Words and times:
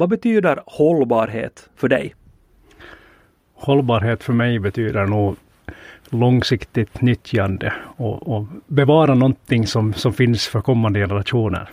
vad 0.00 0.08
betyder 0.08 0.62
hållbarhet 0.66 1.68
för 1.76 1.88
dig? 1.88 2.14
Hållbarhet 3.54 4.22
för 4.22 4.32
mig 4.32 4.58
betyder 4.58 5.06
nog 5.06 5.36
långsiktigt 6.08 7.00
nyttjande 7.00 7.72
och, 7.96 8.28
och 8.28 8.46
bevara 8.66 9.14
någonting 9.14 9.66
som, 9.66 9.94
som 9.94 10.12
finns 10.12 10.46
för 10.46 10.60
kommande 10.60 11.00
generationer. 11.00 11.70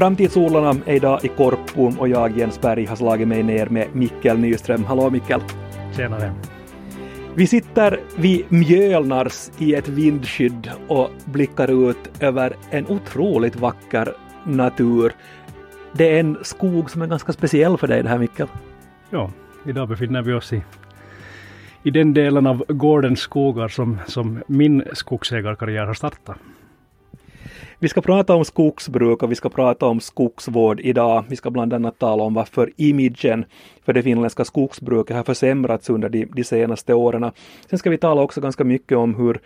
Framtidsodlarna 0.00 0.76
är 0.86 0.94
idag 0.94 1.24
i 1.24 1.28
Korpum 1.28 1.98
och 1.98 2.08
jag, 2.08 2.38
Jens 2.38 2.60
Berg, 2.60 2.84
har 2.84 2.96
slagit 2.96 3.28
mig 3.28 3.42
ner 3.42 3.66
med 3.66 3.88
Mikkel 3.92 4.38
Nyström. 4.38 4.84
Hallå 4.84 5.10
Mikkel! 5.10 5.40
Tjenare! 5.96 6.32
Vi 7.34 7.46
sitter 7.46 8.00
vid 8.16 8.44
Mjölnars 8.48 9.50
i 9.58 9.74
ett 9.74 9.88
vindskydd 9.88 10.70
och 10.88 11.10
blickar 11.24 11.90
ut 11.90 12.10
över 12.20 12.56
en 12.70 12.86
otroligt 12.86 13.56
vacker 13.56 14.14
natur. 14.44 15.12
Det 15.92 16.16
är 16.16 16.20
en 16.20 16.38
skog 16.42 16.90
som 16.90 17.02
är 17.02 17.06
ganska 17.06 17.32
speciell 17.32 17.78
för 17.78 17.86
dig 17.86 18.02
det 18.02 18.08
här 18.08 18.18
Mikkel. 18.18 18.48
Ja, 19.10 19.30
idag 19.66 19.88
befinner 19.88 20.22
vi 20.22 20.32
oss 20.32 20.52
i, 20.52 20.62
i 21.82 21.90
den 21.90 22.14
delen 22.14 22.46
av 22.46 22.64
gårdens 22.68 23.20
skogar 23.20 23.68
som, 23.68 23.98
som 24.06 24.42
min 24.46 24.84
skogsägarkarriär 24.92 25.86
har 25.86 25.94
startat. 25.94 26.36
Vi 27.82 27.88
ska 27.88 28.00
prata 28.00 28.34
om 28.34 28.44
skogsbruk 28.44 29.22
och 29.22 29.30
vi 29.30 29.34
ska 29.34 29.48
prata 29.48 29.86
om 29.86 30.00
skogsvård 30.00 30.80
idag. 30.80 31.24
Vi 31.28 31.36
ska 31.36 31.50
bland 31.50 31.72
annat 31.72 31.98
tala 31.98 32.22
om 32.22 32.34
varför 32.34 32.70
imagen 32.76 33.44
för 33.84 33.92
det 33.92 34.02
finländska 34.02 34.44
skogsbruket 34.44 35.16
har 35.16 35.24
försämrats 35.24 35.90
under 35.90 36.08
de, 36.08 36.24
de 36.24 36.44
senaste 36.44 36.94
åren. 36.94 37.30
Sen 37.70 37.78
ska 37.78 37.90
vi 37.90 37.98
tala 37.98 38.22
också 38.22 38.40
ganska 38.40 38.64
mycket 38.64 38.98
om 38.98 39.14
hur 39.14 39.40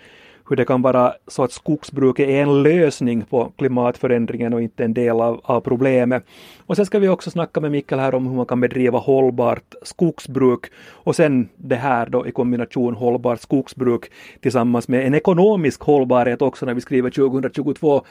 hur 0.49 0.57
det 0.57 0.65
kan 0.65 0.83
vara 0.83 1.15
så 1.27 1.45
att 1.45 1.53
skogsbruket 1.53 2.29
är 2.29 2.43
en 2.43 2.63
lösning 2.63 3.25
på 3.25 3.53
klimatförändringen 3.59 4.55
och 4.55 4.63
inte 4.63 4.85
en 4.85 4.95
del 4.95 5.21
av, 5.21 5.41
av 5.45 5.61
problemet. 5.61 6.25
Och 6.67 6.77
sen 6.77 6.87
ska 6.87 6.99
vi 6.99 7.09
också 7.09 7.31
snacka 7.31 7.61
med 7.61 7.71
Mikkel 7.71 7.99
här 7.99 8.15
om 8.15 8.27
hur 8.27 8.37
man 8.37 8.47
kan 8.47 8.61
bedriva 8.61 8.99
hållbart 8.99 9.75
skogsbruk 9.83 10.65
och 10.91 11.17
sen 11.17 11.49
det 11.57 11.77
här 11.77 12.07
då 12.07 12.27
i 12.27 12.33
kombination 12.33 12.95
hållbart 12.95 13.41
skogsbruk 13.41 14.11
tillsammans 14.41 14.89
med 14.89 15.07
en 15.07 15.15
ekonomisk 15.15 15.81
hållbarhet 15.81 16.43
också 16.43 16.67
när 16.67 16.75
vi 16.75 16.81
skriver 16.81 17.11
2022. 17.11 18.05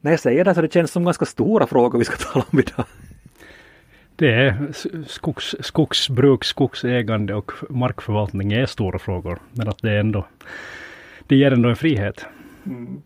När 0.00 0.10
jag 0.10 0.20
säger 0.20 0.44
det 0.44 0.54
så 0.54 0.62
det 0.62 0.72
känns 0.72 0.90
som 0.90 1.04
ganska 1.04 1.24
stora 1.24 1.66
frågor 1.66 1.98
vi 1.98 2.04
ska 2.04 2.16
tala 2.32 2.44
om 2.50 2.58
idag. 2.58 2.84
Det 4.16 4.32
är 4.34 4.68
skogs, 5.06 5.56
skogsbruk, 5.60 6.44
skogsägande 6.44 7.34
och 7.34 7.52
markförvaltning 7.70 8.52
är 8.52 8.66
stora 8.66 8.98
frågor. 8.98 9.38
Men 9.52 9.68
att 9.68 9.82
det 9.82 9.90
är 9.90 10.00
ändå 10.00 10.26
det 11.30 11.36
ger 11.36 11.52
ändå 11.52 11.68
en 11.68 11.76
frihet. 11.76 12.26
Mm. 12.66 13.02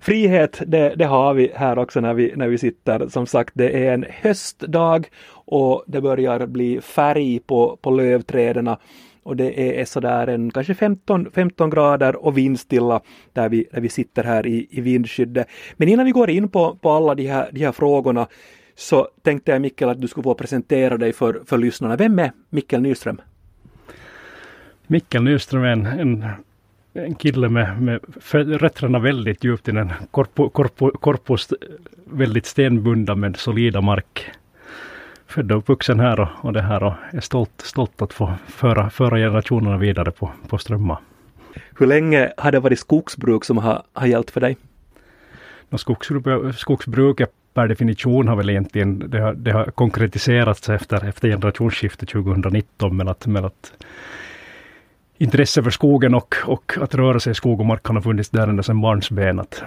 Frihet, 0.00 0.62
det, 0.66 0.94
det, 0.96 1.04
har 1.04 1.34
vi 1.34 1.52
här 1.54 1.78
också 1.78 2.00
när 2.00 2.14
vi, 2.14 2.32
när 2.36 2.48
vi 2.48 2.58
sitter. 2.58 3.08
Som 3.08 3.26
sagt, 3.26 3.50
det 3.54 3.86
är 3.86 3.94
en 3.94 4.04
höstdag 4.08 5.08
och 5.30 5.84
det 5.86 6.00
börjar 6.00 6.46
bli 6.46 6.80
färg 6.80 7.40
på, 7.40 7.78
på 7.82 7.90
lövträden 7.90 8.76
och 9.22 9.36
det 9.36 9.80
är 9.80 9.84
sådär 9.84 10.26
en 10.26 10.50
kanske 10.50 10.74
15, 10.74 11.30
15 11.34 11.70
grader 11.70 12.16
och 12.16 12.38
vindstilla 12.38 13.00
där 13.32 13.48
vi, 13.48 13.66
där 13.72 13.80
vi 13.80 13.88
sitter 13.88 14.24
här 14.24 14.46
i, 14.46 14.66
i 14.70 14.80
vindskyddet. 14.80 15.46
Men 15.76 15.88
innan 15.88 16.06
vi 16.06 16.12
går 16.12 16.30
in 16.30 16.48
på, 16.48 16.76
på 16.76 16.90
alla 16.90 17.14
de 17.14 17.26
här, 17.26 17.48
de 17.52 17.64
här 17.64 17.72
frågorna 17.72 18.26
så 18.74 19.08
tänkte 19.22 19.52
jag 19.52 19.62
Mikkel 19.62 19.88
att 19.88 20.00
du 20.00 20.08
skulle 20.08 20.24
få 20.24 20.34
presentera 20.34 20.96
dig 20.96 21.12
för, 21.12 21.42
för 21.46 21.58
lyssnarna. 21.58 21.96
Vem 21.96 22.18
är 22.18 22.32
Mikkel 22.50 22.82
Nyström? 22.82 23.20
Mikkel 24.86 25.22
Nyström 25.22 25.62
är 25.62 25.68
en, 25.68 25.86
en 25.86 26.24
en 26.94 27.14
kille 27.14 27.48
med, 27.48 27.82
med 27.82 28.00
rötterna 28.32 28.98
väldigt 28.98 29.44
djupt 29.44 29.68
i 29.68 29.72
den 29.72 29.92
korpo, 30.10 30.48
korpo, 30.48 30.90
korpus 30.90 31.48
väldigt 32.04 32.46
stenbunda 32.46 33.14
med 33.14 33.36
solida 33.36 33.80
mark. 33.80 34.30
Född 35.26 35.52
och 35.52 35.58
uppvuxen 35.58 36.00
här 36.00 36.20
och, 36.20 36.28
och 36.40 36.52
det 36.52 36.62
här 36.62 36.82
och 36.82 36.94
är 37.12 37.20
stolt, 37.20 37.60
stolt 37.64 38.02
att 38.02 38.12
få 38.12 38.32
föra, 38.48 38.90
föra 38.90 39.16
generationerna 39.16 39.76
vidare 39.76 40.10
på, 40.10 40.30
på 40.48 40.58
Strömma. 40.58 40.98
Hur 41.78 41.86
länge 41.86 42.32
har 42.36 42.52
det 42.52 42.60
varit 42.60 42.78
skogsbruk 42.78 43.44
som 43.44 43.58
har, 43.58 43.82
har 43.92 44.06
gällt 44.06 44.30
för 44.30 44.40
dig? 44.40 44.56
No, 45.68 45.78
skogsbruk, 45.78 46.54
skogsbruket 46.54 47.30
per 47.54 47.68
definition 47.68 48.28
har 48.28 48.36
väl 48.36 48.50
egentligen 48.50 49.10
det 49.10 49.20
har, 49.20 49.34
det 49.34 49.52
har 49.52 49.64
konkretiserats 49.64 50.68
efter, 50.68 51.08
efter 51.08 51.28
generationsskiftet 51.28 52.08
2019 52.08 52.96
men 52.96 53.08
att, 53.08 53.26
men 53.26 53.44
att 53.44 53.72
intresse 55.18 55.62
för 55.62 55.70
skogen 55.70 56.14
och, 56.14 56.34
och 56.46 56.72
att 56.80 56.94
röra 56.94 57.20
sig 57.20 57.30
i 57.30 57.34
skog 57.34 57.60
och 57.60 57.66
mark 57.66 57.86
har 57.86 58.00
funnits 58.00 58.30
där 58.30 58.48
ända 58.48 58.62
sedan 58.62 58.80
barnsben. 58.80 59.40
Att 59.40 59.62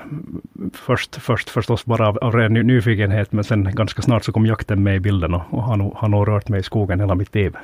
först, 0.74 1.16
först 1.16 1.50
förstås 1.50 1.86
bara 1.86 2.08
av, 2.08 2.18
av 2.18 2.34
ren 2.34 2.54
nyfikenhet 2.54 3.32
men 3.32 3.44
sen 3.44 3.76
ganska 3.76 4.02
snart 4.02 4.24
så 4.24 4.32
kom 4.32 4.46
jakten 4.46 4.84
med 4.84 4.96
i 4.96 5.00
bilden 5.00 5.34
och, 5.34 5.42
och 5.50 5.64
har, 5.64 5.78
nog, 5.78 5.94
har 5.96 6.26
rört 6.26 6.50
mig 6.50 6.60
i 6.60 6.64
skogen 6.64 7.00
hela 7.00 7.16
mitt 7.16 7.36
liv. 7.36 7.56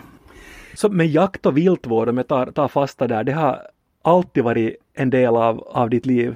Så 0.73 0.89
med 0.89 1.07
jakt 1.07 1.45
och 1.45 1.57
viltvård, 1.57 2.09
om 2.09 2.17
jag 2.17 2.27
tar, 2.27 2.45
tar 2.45 2.67
fasta 2.67 3.07
där, 3.07 3.23
det 3.23 3.31
har 3.31 3.59
alltid 4.01 4.43
varit 4.43 4.75
en 4.93 5.09
del 5.09 5.35
av, 5.35 5.59
av 5.59 5.89
ditt 5.89 6.05
liv? 6.05 6.35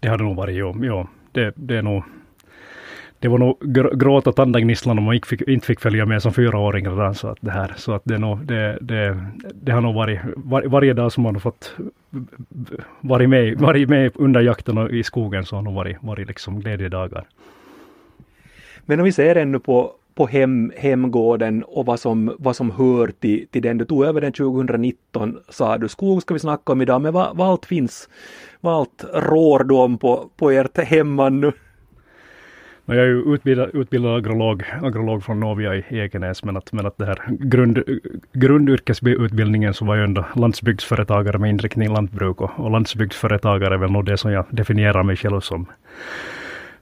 Det 0.00 0.08
har 0.08 0.18
det 0.18 0.24
nog 0.24 0.36
varit, 0.36 0.56
jo. 0.56 0.74
jo. 0.82 1.06
Det, 1.32 1.52
det 1.56 1.76
är 1.76 1.82
nog 1.82 2.04
det 3.22 3.28
var 3.28 3.38
nog 3.38 3.58
gråt 4.00 4.26
och 4.26 4.36
tandagnisslan 4.36 4.98
om 4.98 5.04
man 5.04 5.14
inte 5.14 5.28
fick, 5.28 5.42
inte 5.42 5.66
fick 5.66 5.80
följa 5.80 6.06
med 6.06 6.22
som 6.22 6.32
fyraåring 6.32 6.88
redan. 6.88 6.98
Så 6.98 7.06
alltså 7.06 7.28
att 7.28 7.38
det, 7.40 7.50
här, 7.50 7.72
så 7.76 7.92
att 7.92 8.02
det, 8.04 8.18
nog, 8.18 8.46
det, 8.46 8.78
det, 8.80 9.26
det 9.54 9.72
har 9.72 9.80
nog 9.80 9.94
varit 9.94 10.20
var, 10.36 10.62
varje 10.62 10.92
dag 10.92 11.12
som 11.12 11.22
man 11.22 11.34
har 11.34 11.40
fått 11.40 11.74
varit 13.00 13.28
med, 13.28 13.58
varit 13.58 13.88
med 13.88 14.12
under 14.14 14.40
jakten 14.40 14.78
och 14.78 14.90
i 14.90 15.02
skogen 15.02 15.44
så 15.44 15.56
har 15.56 15.62
nog 15.62 15.74
varit, 15.74 15.96
varit 16.00 16.28
liksom 16.28 16.60
glädjedagar. 16.60 17.24
Men 18.86 19.00
om 19.00 19.04
vi 19.04 19.12
ser 19.12 19.36
ännu 19.36 19.58
på, 19.58 19.92
på 20.14 20.26
hem, 20.26 20.72
hemgården 20.76 21.62
och 21.62 21.86
vad 21.86 22.00
som, 22.00 22.36
vad 22.38 22.56
som 22.56 22.70
hör 22.70 23.12
till, 23.20 23.46
till 23.50 23.62
den. 23.62 23.78
Du 23.78 23.84
tog 23.84 24.04
över 24.04 24.20
den 24.20 24.32
2019 24.32 25.38
sa 25.48 25.78
du. 25.78 25.88
Skog 25.88 26.22
ska 26.22 26.34
vi 26.34 26.40
snacka 26.40 26.72
om 26.72 26.82
idag, 26.82 27.02
men 27.02 27.12
vad, 27.12 27.36
vad 27.36 27.48
allt 27.48 27.66
finns, 27.66 28.08
vad 28.60 28.74
allt 28.74 29.04
rår 29.14 29.64
du 29.64 29.74
om 29.74 29.98
på, 29.98 30.30
på 30.36 30.50
ert 30.50 30.78
hemman 30.78 31.40
nu? 31.40 31.52
Jag 32.86 32.96
är 32.96 33.04
ju 33.04 33.34
utbildad, 33.34 33.70
utbildad 33.74 34.16
agrolog, 34.16 34.62
agrolog 34.82 35.24
från 35.24 35.40
Novia 35.40 35.74
i 35.74 35.84
Ekenäs, 35.90 36.44
men 36.44 36.56
att, 36.56 36.72
men 36.72 36.86
att 36.86 36.98
det 36.98 37.06
här 37.06 37.18
grund, 37.28 37.82
grundyrkesutbildningen 38.32 39.74
så 39.74 39.84
var 39.84 39.96
jag 39.96 40.04
ändå 40.04 40.24
landsbygdsföretagare 40.36 41.38
med 41.38 41.50
inriktning 41.50 41.92
lantbruk 41.92 42.40
och, 42.40 42.50
och 42.56 42.70
landsbygdsföretagare 42.70 43.74
är 43.74 43.78
väl 43.78 43.90
nog 43.90 44.04
det 44.04 44.16
som 44.16 44.32
jag 44.32 44.44
definierar 44.50 45.02
mig 45.02 45.16
själv 45.16 45.40
som. 45.40 45.66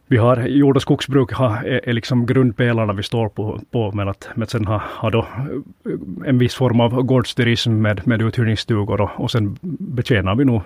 Vi 0.07 0.17
har 0.17 0.47
jord 0.47 0.77
och 0.77 0.83
skogsbruk 0.83 1.33
har, 1.33 1.65
är, 1.65 1.89
är 1.89 1.93
liksom 1.93 2.27
grundpelarna 2.27 2.93
vi 2.93 3.03
står 3.03 3.29
på, 3.29 3.61
på 3.71 3.93
men 3.93 4.09
att 4.09 4.29
men 4.35 4.49
sen 4.49 4.67
har, 4.67 4.83
har 4.85 5.11
då 5.11 5.19
eh, 5.19 6.29
en 6.29 6.39
viss 6.39 6.55
form 6.55 6.81
av 6.81 7.03
gårdsturism 7.03 7.73
med, 7.73 8.07
med 8.07 8.23
uthyrningsstugor 8.23 9.01
och, 9.01 9.11
och 9.17 9.31
sen 9.31 9.57
betjänar 9.63 10.35
vi 10.35 10.45
nog 10.45 10.63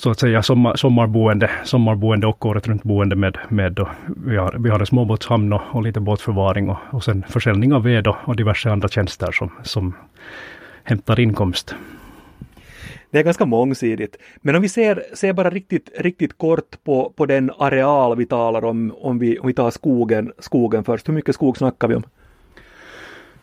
så 0.00 0.10
att 0.10 0.20
säga 0.20 0.42
sommar, 0.42 0.76
sommarboende, 0.76 1.50
sommarboende 1.64 2.26
och 2.26 2.46
året 2.46 2.68
runt 2.68 2.82
boende 2.82 3.16
med, 3.16 3.38
med 3.48 3.72
då, 3.72 3.88
vi, 4.26 4.36
har, 4.36 4.56
vi 4.58 4.70
har 4.70 4.80
en 4.80 4.86
småbåtshamn 4.86 5.52
och, 5.52 5.60
och 5.70 5.82
lite 5.82 6.00
båtförvaring 6.00 6.70
och, 6.70 6.78
och 6.90 7.04
sen 7.04 7.24
försäljning 7.28 7.72
av 7.72 7.82
ved 7.82 8.06
och, 8.06 8.16
och 8.24 8.36
diverse 8.36 8.70
andra 8.70 8.88
tjänster 8.88 9.32
som, 9.32 9.50
som 9.62 9.94
hämtar 10.84 11.20
inkomst. 11.20 11.74
Det 13.10 13.18
är 13.18 13.22
ganska 13.22 13.46
mångsidigt. 13.46 14.16
Men 14.40 14.56
om 14.56 14.62
vi 14.62 14.68
ser, 14.68 15.02
ser 15.14 15.32
bara 15.32 15.50
riktigt, 15.50 15.90
riktigt 15.98 16.38
kort 16.38 16.84
på, 16.84 17.12
på 17.16 17.26
den 17.26 17.50
areal 17.58 18.16
vi 18.16 18.26
talar 18.26 18.64
om, 18.64 18.94
om 19.00 19.18
vi, 19.18 19.38
om 19.38 19.46
vi 19.46 19.54
tar 19.54 19.70
skogen, 19.70 20.32
skogen 20.38 20.84
först. 20.84 21.08
Hur 21.08 21.14
mycket 21.14 21.34
skog 21.34 21.56
snackar 21.56 21.88
vi 21.88 21.94
om? 21.94 22.02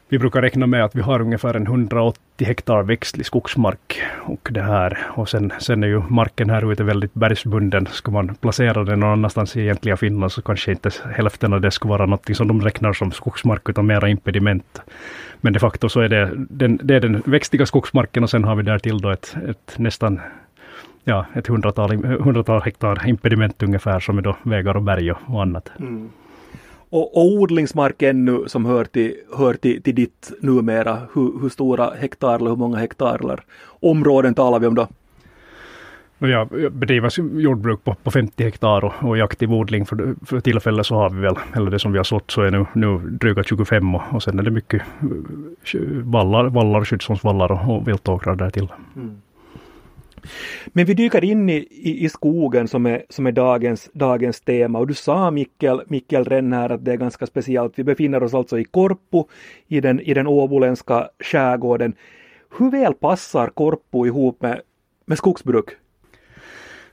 Vi 0.09 0.19
brukar 0.19 0.41
räkna 0.41 0.67
med 0.67 0.83
att 0.83 0.95
vi 0.95 1.01
har 1.01 1.21
ungefär 1.21 1.53
en 1.53 1.63
180 1.67 2.47
hektar 2.47 2.83
växtlig 2.83 3.25
skogsmark. 3.25 4.01
Och, 4.17 4.49
det 4.51 4.61
här. 4.61 4.97
och 5.09 5.29
sen, 5.29 5.53
sen 5.59 5.83
är 5.83 5.87
ju 5.87 6.01
marken 6.09 6.49
här 6.49 6.71
ute 6.71 6.83
väldigt 6.83 7.13
bergsbunden. 7.13 7.85
Ska 7.85 8.11
man 8.11 8.35
placera 8.35 8.83
den 8.83 8.99
någon 8.99 9.09
annanstans 9.09 9.55
i 9.55 9.61
egentliga 9.61 9.97
Finland 9.97 10.31
så 10.31 10.41
kanske 10.41 10.71
inte 10.71 10.89
hälften 11.11 11.53
av 11.53 11.61
det 11.61 11.71
ska 11.71 11.89
vara 11.89 12.05
något 12.05 12.35
som 12.35 12.47
de 12.47 12.61
räknar 12.61 12.93
som 12.93 13.11
skogsmark 13.11 13.69
utan 13.69 13.85
mera 13.85 14.09
impediment. 14.09 14.81
Men 15.41 15.53
de 15.53 15.59
facto 15.59 15.89
så 15.89 15.99
är 15.99 16.09
det 16.09 16.31
den, 16.35 16.79
det 16.83 16.95
är 16.95 16.99
den 16.99 17.21
växtiga 17.25 17.65
skogsmarken 17.65 18.23
och 18.23 18.29
sen 18.29 18.43
har 18.43 18.55
vi 18.55 18.63
där 18.63 18.79
till 18.79 18.97
då 18.97 19.09
ett, 19.09 19.35
ett 19.49 19.75
nästan 19.77 20.19
ja, 21.03 21.25
ett 21.33 21.47
hundratal, 21.47 22.05
hundratal 22.05 22.61
hektar 22.61 23.07
impediment 23.07 23.63
ungefär 23.63 23.99
som 23.99 24.17
är 24.17 24.21
då 24.21 24.37
vägar 24.43 24.77
och 24.77 24.83
berg 24.83 25.11
och 25.11 25.41
annat. 25.41 25.71
Mm. 25.79 26.09
Och, 26.89 27.17
och 27.17 27.25
odlingsmark 27.25 28.01
ännu 28.01 28.43
som 28.47 28.65
hör 28.65 28.85
till, 28.85 29.15
hör 29.37 29.53
till, 29.53 29.83
till 29.83 29.95
ditt 29.95 30.31
numera, 30.41 30.97
hur, 31.13 31.41
hur 31.41 31.49
stora 31.49 31.89
hektar 31.99 32.35
eller 32.35 32.49
hur 32.49 32.57
många 32.57 32.77
hektar 32.77 33.19
eller 33.23 33.43
områden 33.79 34.33
talar 34.33 34.59
vi 34.59 34.67
om 34.67 34.75
då? 34.75 34.87
Jag 36.19 36.71
bedriver 36.71 37.39
jordbruk 37.39 37.83
på, 37.83 37.95
på 38.03 38.11
50 38.11 38.43
hektar 38.43 38.85
och, 38.85 38.93
och 39.01 39.17
i 39.17 39.21
aktiv 39.21 39.53
odling 39.53 39.85
för, 39.85 40.15
för 40.25 40.39
tillfället 40.39 40.85
så 40.85 40.95
har 40.95 41.09
vi 41.09 41.21
väl, 41.21 41.35
eller 41.55 41.71
det 41.71 41.79
som 41.79 41.91
vi 41.91 41.97
har 41.97 42.03
sått 42.03 42.31
så 42.31 42.41
är 42.41 42.51
nu, 42.51 42.65
nu 42.73 42.97
dryga 42.97 43.43
25 43.43 43.95
och, 43.95 44.01
och 44.11 44.23
sen 44.23 44.39
är 44.39 44.43
det 44.43 44.51
mycket 44.51 44.81
vallar, 46.03 46.49
vallar 46.49 46.85
skyddsvallar 46.85 47.51
och, 47.51 47.75
och 47.75 47.87
viltåkrar 47.87 48.35
därtill. 48.35 48.67
Mm. 48.95 49.21
Men 50.65 50.85
vi 50.85 50.93
dyker 50.93 51.23
in 51.23 51.49
i, 51.49 51.67
i, 51.71 52.05
i, 52.05 52.09
skogen 52.09 52.67
som 52.67 52.85
är, 52.85 53.03
som 53.09 53.27
är 53.27 53.31
dagens, 53.31 53.89
dagens 53.93 54.41
tema 54.41 54.79
och 54.79 54.87
du 54.87 54.93
sa 54.93 55.31
Mikkel, 55.31 55.81
Mikkel 55.87 56.25
Renn 56.25 56.53
här 56.53 56.69
att 56.69 56.85
det 56.85 56.91
är 56.91 56.97
ganska 56.97 57.25
speciellt. 57.25 57.73
Vi 57.75 57.83
befinner 57.83 58.23
oss 58.23 58.33
alltså 58.33 58.59
i 58.59 58.63
Korpo 58.63 59.27
i 59.67 59.81
den, 59.81 59.99
i 59.99 60.13
den 60.13 60.27
åboländska 60.27 61.09
skärgården. 61.19 61.93
Hur 62.57 62.71
väl 62.71 62.93
passar 62.93 63.47
Korpo 63.47 64.05
ihop 64.05 64.41
med, 64.41 64.61
med 65.05 65.17
skogsbruk? 65.17 65.69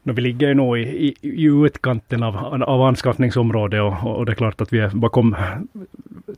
No, 0.06 0.12
vi 0.12 0.22
ligger 0.22 0.48
ju 0.48 0.54
nog 0.54 0.78
i, 0.78 0.82
i, 0.82 1.14
i 1.20 1.44
utkanten 1.44 2.22
av, 2.22 2.62
av 2.62 2.82
anskaffningsområdet 2.82 3.80
och, 3.80 4.16
och, 4.16 4.26
det 4.26 4.32
är 4.32 4.36
klart 4.36 4.60
att 4.60 4.72
vi 4.72 4.78
är 4.78 4.90
bakom 4.94 5.36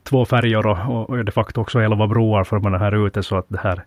två 0.02 0.24
färjor 0.24 0.66
och, 0.66 1.10
och 1.10 1.24
de 1.24 1.32
facto 1.32 1.60
också 1.60 1.80
elva 1.80 2.06
broar 2.06 2.44
för 2.44 2.58
man 2.58 2.74
är 2.74 2.78
här 2.78 3.06
ute 3.06 3.22
så 3.22 3.36
att 3.36 3.46
det 3.48 3.58
här 3.58 3.84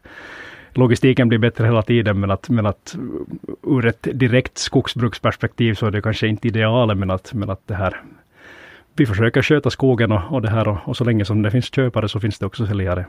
logistiken 0.74 1.30
blir 1.30 1.40
bättre 1.40 1.66
hela 1.66 1.82
tiden 1.82 2.20
men 2.20 2.32
att, 2.32 2.50
men 2.50 2.66
att 2.66 2.96
uh, 2.98 3.78
ur 3.78 3.86
ett 3.86 4.08
direkt 4.14 4.58
skogsbruksperspektiv 4.58 5.74
så 5.74 5.88
är 5.88 5.92
det 5.92 6.02
kanske 6.02 6.28
inte 6.28 6.48
idealet 6.48 6.98
men 6.98 7.12
att, 7.12 7.34
men 7.34 7.50
att 7.50 7.68
det 7.68 7.76
här 7.76 8.02
vi 8.96 9.06
försöker 9.06 9.42
sköta 9.42 9.70
skogen 9.70 10.12
och, 10.12 10.22
och 10.32 10.42
det 10.42 10.50
här 10.50 10.68
och, 10.68 10.78
och 10.86 10.98
så 10.98 11.04
länge 11.04 11.26
som 11.26 11.42
det 11.42 11.52
finns 11.52 11.74
köpare 11.74 12.10
så 12.10 12.20
finns 12.20 12.40
det 12.40 12.46
också 12.46 12.68
säljare. 12.68 13.06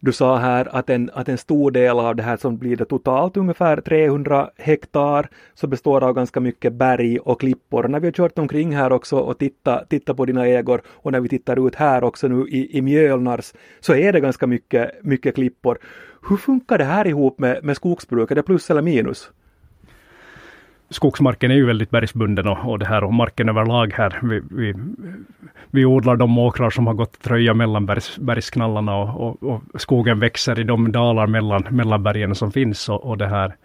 Du 0.00 0.12
sa 0.12 0.36
här 0.36 0.76
att 0.76 0.90
en, 0.90 1.10
att 1.14 1.28
en 1.28 1.38
stor 1.38 1.70
del 1.70 1.98
av 1.98 2.16
det 2.16 2.22
här 2.22 2.36
som 2.36 2.58
blir 2.58 2.76
det 2.76 2.84
totalt 2.84 3.36
ungefär 3.36 3.80
300 3.80 4.50
hektar 4.56 5.28
så 5.54 5.66
består 5.66 6.04
av 6.04 6.14
ganska 6.14 6.40
mycket 6.40 6.72
berg 6.72 7.18
och 7.18 7.40
klippor. 7.40 7.88
när 7.88 8.00
vi 8.00 8.06
har 8.06 8.12
kört 8.12 8.38
omkring 8.38 8.76
här 8.76 8.92
också 8.92 9.16
och 9.16 9.38
tittat 9.38 9.88
titta 9.88 10.14
på 10.14 10.24
dina 10.24 10.46
ägor 10.46 10.82
och 10.86 11.12
när 11.12 11.20
vi 11.20 11.28
tittar 11.28 11.66
ut 11.66 11.74
här 11.74 12.04
också 12.04 12.28
nu 12.28 12.48
i, 12.48 12.78
i 12.78 12.82
Mjölnars 12.82 13.52
så 13.80 13.94
är 13.94 14.12
det 14.12 14.20
ganska 14.20 14.46
mycket, 14.46 15.04
mycket 15.04 15.34
klippor. 15.34 15.78
Hur 16.28 16.36
funkar 16.36 16.78
det 16.78 16.84
här 16.84 17.06
ihop 17.06 17.38
med, 17.38 17.64
med 17.64 17.76
skogsbruk? 17.76 18.30
Är 18.30 18.34
det 18.34 18.42
plus 18.42 18.70
eller 18.70 18.82
minus? 18.82 19.30
Skogsmarken 20.90 21.50
är 21.50 21.54
ju 21.54 21.66
väldigt 21.66 21.90
bergsbunden 21.90 22.48
och, 22.48 22.70
och 22.70 22.78
det 22.78 22.86
här 22.86 23.04
och 23.04 23.14
marken 23.14 23.48
överlag 23.48 23.92
här. 23.92 24.18
Vi, 24.22 24.42
vi, 24.50 24.74
vi 25.70 25.84
odlar 25.84 26.16
de 26.16 26.38
åkrar 26.38 26.70
som 26.70 26.86
har 26.86 26.94
gått 26.94 27.22
tröja 27.22 27.54
mellan 27.54 27.86
bergs, 27.86 28.18
bergsknallarna 28.18 28.96
och, 28.96 29.22
och, 29.22 29.42
och, 29.42 29.80
skogen 29.80 30.20
växer 30.20 30.60
i 30.60 30.64
de 30.64 30.92
dalar 30.92 31.26
mellan, 31.26 31.62
mellan 31.70 32.02
bergen 32.02 32.34
som 32.34 32.52
finns 32.52 32.88
och, 32.88 33.04
och 33.04 33.18
det 33.18 33.28
här. 33.28 33.56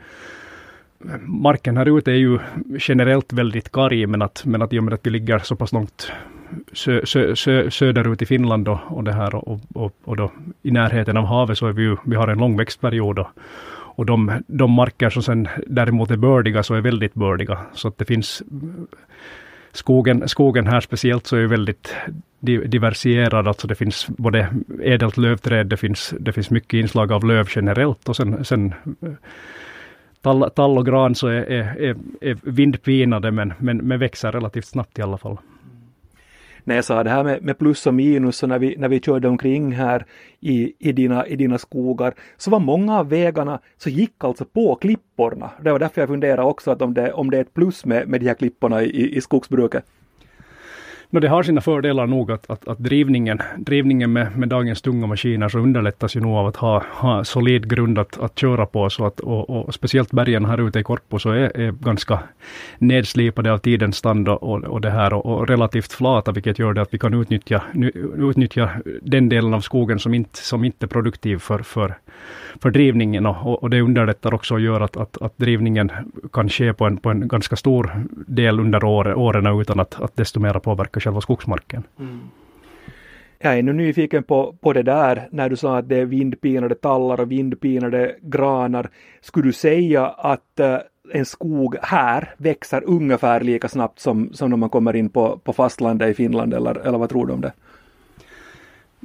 Marken 1.22 1.78
här 1.78 1.98
ute 1.98 2.12
är 2.12 2.16
ju 2.16 2.40
generellt 2.80 3.34
väldigt 3.34 3.72
karg 3.72 4.06
men 4.06 4.22
att, 4.22 4.46
men 4.46 4.62
att 4.62 4.74
i 4.74 4.80
och 4.80 4.84
med 4.84 4.94
att 4.94 5.06
vi 5.06 5.10
ligger 5.10 5.40
så 5.40 5.56
pass 5.56 5.72
långt 5.72 6.12
sö, 6.74 7.06
sö, 7.06 7.36
sö, 7.36 7.72
söderut 7.72 8.22
i 8.22 8.26
Finland 8.26 8.68
och, 8.68 8.80
och 8.88 9.04
det 9.04 9.14
här 9.14 9.36
och, 9.36 9.60
och, 9.74 9.96
och 10.04 10.16
då 10.18 10.32
i 10.64 10.72
närheten 10.72 11.18
av 11.18 11.26
havet 11.26 11.58
så 11.58 11.68
är 11.68 11.72
vi 11.72 11.84
ju, 11.84 11.98
vi 12.06 12.16
har 12.16 12.28
en 12.28 12.38
lång 12.38 12.58
växtperiod 12.58 13.26
och, 14.02 14.06
de, 14.06 14.44
de 14.48 14.72
marker 14.72 15.10
som 15.10 15.24
sen 15.24 15.48
däremot 15.68 16.12
är 16.12 16.18
bördiga 16.18 16.64
så 16.64 16.74
är 16.74 16.82
väldigt 16.82 17.14
bördiga. 17.14 17.58
Så 17.74 17.88
att 17.88 17.98
det 17.98 18.06
finns 18.06 18.44
skogen, 19.72 20.30
skogen 20.30 20.68
här 20.68 20.82
speciellt 20.82 21.28
så 21.28 21.36
är 21.36 21.46
väldigt 21.46 21.96
diversifierad. 22.40 23.48
Alltså 23.48 23.68
det 23.68 23.76
finns 23.76 24.08
både 24.08 24.48
ädelt 24.84 25.18
lövträd, 25.18 25.68
det 25.68 25.78
finns, 25.78 26.14
det 26.20 26.34
finns 26.34 26.50
mycket 26.50 26.74
inslag 26.74 27.12
av 27.12 27.26
löv 27.26 27.48
generellt 27.56 28.10
och 28.10 28.16
sen, 28.16 28.46
sen 28.46 28.74
tall, 30.22 30.50
tall 30.56 30.78
och 30.78 30.86
gran 30.86 31.16
så 31.16 31.28
är, 31.28 31.52
är, 31.52 31.96
är 32.22 32.38
vindpinade 32.42 33.32
men, 33.32 33.54
men, 33.58 33.78
men 33.78 34.00
växer 34.00 34.32
relativt 34.32 34.66
snabbt 34.66 35.00
i 35.00 35.02
alla 35.02 35.18
fall 35.18 35.38
när 36.64 36.76
jag 36.76 36.86
sa 36.86 37.04
det 37.04 37.10
här 37.10 37.24
med, 37.24 37.44
med 37.44 37.58
plus 37.58 37.88
och 37.88 37.94
minus 37.94 38.44
och 38.44 38.50
när 38.50 38.60
vi, 38.60 38.76
när 38.78 38.90
vi 38.90 39.00
körde 39.00 39.28
omkring 39.28 39.72
här 39.72 40.06
i, 40.40 40.74
i, 40.80 40.92
dina, 40.92 41.28
i 41.28 41.36
dina 41.36 41.58
skogar 41.58 42.14
så 42.38 42.52
var 42.52 42.60
många 42.60 43.00
av 43.00 43.10
vägarna 43.10 43.60
så 43.78 43.90
gick 43.90 44.24
alltså 44.24 44.46
på 44.46 44.76
klipporna. 44.76 45.52
Det 45.62 45.72
var 45.72 45.80
därför 45.80 46.02
jag 46.02 46.10
funderade 46.10 46.44
också 46.44 46.72
att 46.72 46.82
om 46.82 46.94
det, 46.94 47.14
om 47.14 47.32
det 47.32 47.38
är 47.38 47.42
ett 47.42 47.54
plus 47.54 47.86
med, 47.86 48.08
med 48.08 48.20
de 48.22 48.28
här 48.28 48.34
klipporna 48.34 48.84
i, 48.84 49.18
i 49.18 49.22
skogsbruket. 49.22 49.86
No, 51.14 51.20
det 51.20 51.28
har 51.28 51.44
sina 51.44 51.62
fördelar 51.62 52.08
nog 52.08 52.32
att, 52.32 52.50
att, 52.50 52.68
att 52.68 52.78
drivningen, 52.80 53.40
drivningen 53.58 54.14
med, 54.14 54.38
med 54.38 54.50
dagens 54.50 54.82
tunga 54.82 55.08
maskiner 55.08 55.50
så 55.50 55.60
underlättas 55.60 56.16
ju 56.16 56.20
nog 56.22 56.36
av 56.36 56.48
att 56.48 56.56
ha, 56.56 56.84
ha 56.92 57.24
solid 57.24 57.70
grund 57.70 58.00
att, 58.00 58.20
att 58.20 58.40
köra 58.40 58.66
på. 58.66 58.90
Så 58.90 59.06
att, 59.06 59.20
och, 59.20 59.50
och 59.50 59.74
speciellt 59.74 60.12
bergen 60.12 60.46
här 60.46 60.68
ute 60.68 60.80
i 60.80 60.84
Korpo 60.84 61.20
så 61.20 61.30
är, 61.30 61.58
är 61.58 61.72
ganska 61.72 62.20
nedslipade 62.78 63.54
av 63.54 63.58
tidens 63.58 63.98
stand 63.98 64.30
och, 64.30 64.64
och, 64.64 64.82
det 64.82 64.90
här 64.90 65.14
och, 65.14 65.26
och, 65.26 65.48
relativt 65.48 65.94
flata 65.94 66.32
vilket 66.32 66.60
gör 66.60 66.74
det 66.74 66.82
att 66.82 66.94
vi 66.94 66.98
kan 66.98 67.14
utnyttja, 67.14 67.64
utnyttja 68.18 68.70
den 69.02 69.30
delen 69.30 69.54
av 69.54 69.62
skogen 69.62 70.00
som 70.00 70.14
inte, 70.14 70.38
som 70.38 70.64
inte 70.64 70.86
är 70.86 70.88
produktiv 70.88 71.38
för, 71.38 71.60
för, 71.60 71.96
för 72.62 72.72
drivningen 72.72 73.26
och, 73.26 73.64
och 73.64 73.70
det 73.70 73.82
underlättar 73.82 74.34
också 74.34 74.54
och 74.54 74.62
gör 74.62 74.82
att, 74.82 74.98
att, 74.98 75.22
att 75.22 75.38
drivningen 75.38 75.92
kan 76.34 76.50
ske 76.50 76.74
på 76.74 76.86
en, 76.86 76.98
på 76.98 77.10
en 77.10 77.28
ganska 77.28 77.56
stor 77.56 77.92
del 78.28 78.60
under 78.60 78.84
år, 78.84 79.14
åren 79.14 79.62
utan 79.62 79.80
att, 79.80 80.02
att 80.02 80.16
desto 80.16 80.40
mera 80.40 80.60
påverka 80.60 81.01
själva 81.02 81.22
skogsmarken. 81.22 81.84
Mm. 82.00 82.20
Jag 83.40 83.58
är 83.58 83.64
nu 83.64 83.74
nyfiken 83.74 84.24
på, 84.24 84.56
på 84.62 84.74
det 84.74 84.84
där 84.84 85.28
när 85.32 85.50
du 85.50 85.56
sa 85.56 85.78
att 85.78 85.90
det 85.90 85.98
är 85.98 86.06
vindpinade 86.06 86.76
tallar 86.76 87.20
och 87.20 87.32
vindpinade 87.32 88.16
granar. 88.22 88.90
Skulle 89.22 89.48
du 89.48 89.54
säga 89.54 90.08
att 90.08 90.60
uh, 90.60 90.78
en 91.14 91.26
skog 91.26 91.76
här 91.82 92.34
växer 92.38 92.84
ungefär 92.86 93.42
lika 93.42 93.68
snabbt 93.68 94.00
som, 94.00 94.34
som 94.34 94.50
när 94.50 94.58
man 94.58 94.70
kommer 94.70 94.96
in 94.96 95.10
på, 95.10 95.38
på 95.38 95.54
fastlandet 95.54 96.10
i 96.10 96.14
Finland 96.14 96.54
eller, 96.54 96.76
eller 96.88 96.98
vad 96.98 97.10
tror 97.10 97.28
du 97.28 97.34
om 97.34 97.42
det? 97.42 97.54